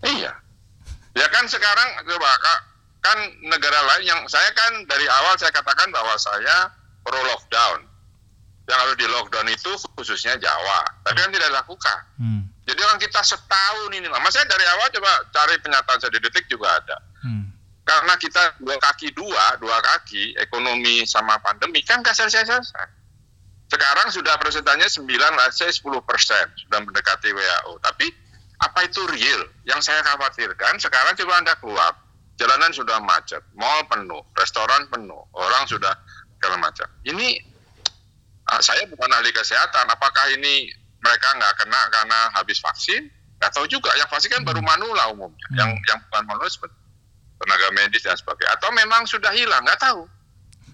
Iya. 0.00 0.32
Ya 1.10 1.26
kan 1.28 1.44
sekarang 1.50 1.88
coba 2.06 2.30
Kak, 2.38 2.60
kan 3.02 3.18
negara 3.42 3.78
lain 3.94 4.04
yang 4.06 4.20
saya 4.30 4.46
kan 4.54 4.86
dari 4.86 5.04
awal 5.10 5.34
saya 5.36 5.50
katakan 5.50 5.90
bahwa 5.90 6.14
saya 6.14 6.70
pro 7.02 7.18
lockdown. 7.18 7.89
Yang 8.70 8.78
harus 8.86 8.96
di 9.02 9.06
lockdown 9.10 9.48
itu 9.50 9.72
khususnya 9.98 10.38
Jawa. 10.38 11.02
Tapi 11.02 11.18
kan 11.18 11.34
tidak 11.34 11.50
dilakukan. 11.50 11.98
Hmm. 12.22 12.42
Jadi 12.62 12.80
orang 12.86 13.02
kita 13.02 13.18
setahun 13.26 13.90
ini 13.90 14.06
lama. 14.06 14.30
Saya 14.30 14.46
dari 14.46 14.62
awal 14.62 14.86
coba 14.94 15.10
cari 15.34 15.58
pernyataan 15.58 15.98
saya 15.98 16.14
di 16.14 16.22
detik 16.22 16.46
juga 16.46 16.78
ada. 16.78 16.96
Hmm. 17.26 17.50
Karena 17.82 18.14
kita 18.14 18.62
dua 18.62 18.78
kaki 18.78 19.10
dua, 19.10 19.58
dua 19.58 19.82
kaki, 19.82 20.38
ekonomi 20.38 21.02
sama 21.02 21.42
pandemi 21.42 21.82
kan 21.82 21.98
nggak 21.98 22.14
selesai-selesai. 22.14 23.02
Sekarang 23.70 24.10
sudah 24.10 24.34
persentasenya 24.38 24.90
9, 24.90 25.06
let's 25.38 25.62
say 25.62 25.70
10 25.70 26.02
persen, 26.02 26.42
sudah 26.58 26.82
mendekati 26.82 27.30
WHO. 27.30 27.78
Tapi 27.78 28.06
apa 28.58 28.82
itu 28.82 28.98
real? 29.06 29.46
Yang 29.62 29.90
saya 29.90 30.02
khawatirkan 30.02 30.78
sekarang 30.82 31.14
coba 31.14 31.32
Anda 31.38 31.54
keluar, 31.62 31.92
jalanan 32.34 32.74
sudah 32.74 32.98
macet, 32.98 33.46
mall 33.54 33.86
penuh, 33.86 34.26
restoran 34.34 34.90
penuh, 34.90 35.22
orang 35.38 35.70
sudah 35.70 35.94
segala 36.34 36.58
macam. 36.58 36.88
Ini 37.06 37.49
saya 38.58 38.82
bukan 38.90 39.06
ahli 39.14 39.30
kesehatan, 39.30 39.86
apakah 39.86 40.26
ini 40.34 40.74
mereka 40.98 41.30
nggak 41.38 41.54
kena 41.62 41.80
karena 41.94 42.18
habis 42.34 42.58
vaksin? 42.58 43.06
Nggak 43.38 43.52
tahu 43.54 43.64
juga, 43.70 43.94
yang 43.94 44.10
vaksin 44.10 44.34
kan 44.34 44.42
baru 44.42 44.58
manula 44.60 45.14
umumnya, 45.14 45.46
Hmm. 45.54 45.58
yang 45.62 45.70
yang 45.86 45.98
bukan 46.10 46.22
manula 46.26 46.50
seperti 46.50 46.74
tenaga 47.40 47.68
medis 47.72 48.02
dan 48.04 48.18
sebagainya. 48.18 48.52
Atau 48.58 48.68
memang 48.74 49.06
sudah 49.08 49.32
hilang, 49.32 49.62
nggak 49.64 49.80
tahu. 49.80 50.04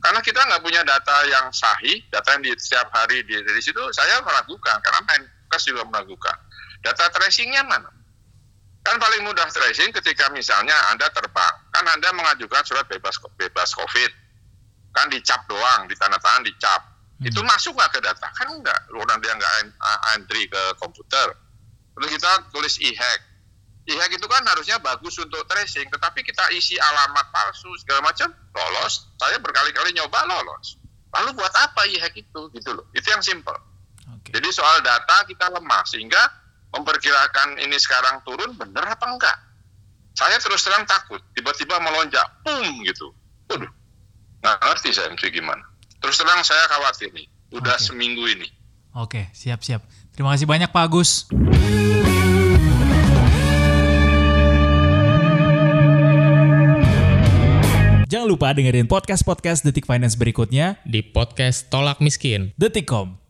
Karena 0.03 0.21
kita 0.25 0.41
nggak 0.41 0.63
punya 0.65 0.83
data 0.83 1.17
yang 1.31 1.47
sahih, 1.55 2.03
data 2.11 2.35
yang 2.37 2.43
di 2.43 2.53
setiap 2.59 2.91
hari 2.91 3.23
di, 3.23 3.39
dari 3.45 3.61
situ 3.63 3.81
saya 3.95 4.19
meragukan, 4.25 4.81
karena 4.83 5.01
Menkes 5.07 5.63
juga 5.69 5.87
meragukan. 5.87 6.37
Data 6.83 7.07
tracingnya 7.13 7.63
mana? 7.67 7.91
Kan 8.87 9.03
paling 9.03 9.27
mudah 9.27 9.51
tracing 9.51 9.91
ketika 9.91 10.31
misalnya 10.31 10.75
Anda 10.95 11.11
terbang, 11.11 11.55
kan 11.75 11.83
Anda 11.91 12.15
mengajukan 12.15 12.63
surat 12.63 12.87
bebas 12.87 13.19
bebas 13.35 13.75
COVID, 13.75 14.11
kan 14.95 15.11
dicap 15.11 15.43
doang, 15.51 15.91
di 15.91 15.95
tanda 15.99 16.19
tangan 16.23 16.47
dicap. 16.47 16.96
Hmm. 17.17 17.29
Itu 17.33 17.41
masuk 17.41 17.73
nggak 17.73 17.97
ke 17.97 18.01
data? 18.05 18.29
Kan 18.37 18.53
enggak, 18.53 18.77
orang 18.93 19.17
dia 19.25 19.33
nggak 19.33 19.53
entry 20.17 20.45
ke 20.53 20.63
komputer. 20.77 21.33
Terus 21.97 22.09
kita 22.13 22.31
tulis 22.53 22.77
e-hack, 22.85 23.21
e-hack 23.89 24.13
itu 24.13 24.27
kan 24.29 24.45
harusnya 24.45 24.77
bagus 24.85 25.17
untuk 25.17 25.41
tracing, 25.49 25.89
tetapi 25.89 26.21
kita 26.21 26.45
isi 26.53 26.77
alamat 26.77 27.33
palsu 27.33 27.73
segala 27.81 28.13
macam, 28.13 28.29
lolos. 28.53 29.09
Saya 29.17 29.41
berkali-kali 29.41 29.97
nyoba 29.97 30.29
lolos. 30.29 30.77
Lalu 31.17 31.41
buat 31.41 31.55
apa 31.57 31.89
e-hack 31.89 32.13
itu? 32.21 32.41
Gitu 32.53 32.71
loh. 32.77 32.85
Itu 32.93 33.09
yang 33.09 33.25
simple. 33.25 33.57
Okay. 34.21 34.37
Jadi 34.37 34.53
soal 34.53 34.85
data 34.85 35.25
kita 35.25 35.49
lemah 35.49 35.89
sehingga 35.89 36.21
memperkirakan 36.77 37.57
ini 37.65 37.81
sekarang 37.81 38.21
turun 38.29 38.53
benar 38.61 38.93
apa 38.93 39.09
enggak? 39.09 39.37
Saya 40.13 40.37
terus 40.37 40.65
terang 40.65 40.85
takut, 40.85 41.21
tiba-tiba 41.33 41.81
melonjak, 41.81 42.25
pum 42.45 42.85
gitu. 42.85 43.13
Waduh, 43.49 43.69
nggak 44.45 44.57
ngerti 44.65 44.93
saya 44.93 45.13
mesti 45.13 45.29
gimana. 45.29 45.65
Terus 46.01 46.17
terang 46.21 46.43
saya 46.45 46.65
khawatir 46.69 47.11
nih, 47.13 47.27
udah 47.57 47.77
okay. 47.77 47.87
seminggu 47.89 48.25
ini. 48.29 48.49
Oke, 48.97 49.29
siap-siap. 49.37 49.85
Terima 50.17 50.33
kasih 50.33 50.49
banyak 50.49 50.73
Pak 50.73 50.85
Agus. 50.89 51.29
Jangan 58.07 58.29
lupa 58.31 58.55
dengerin 58.55 58.87
podcast-podcast 58.87 59.67
Detik 59.67 59.85
Finance 59.85 60.15
berikutnya 60.15 60.79
di 60.87 61.03
podcast 61.03 61.69
Tolak 61.69 61.99
Miskin. 61.99 62.55
Detikcom 62.55 63.26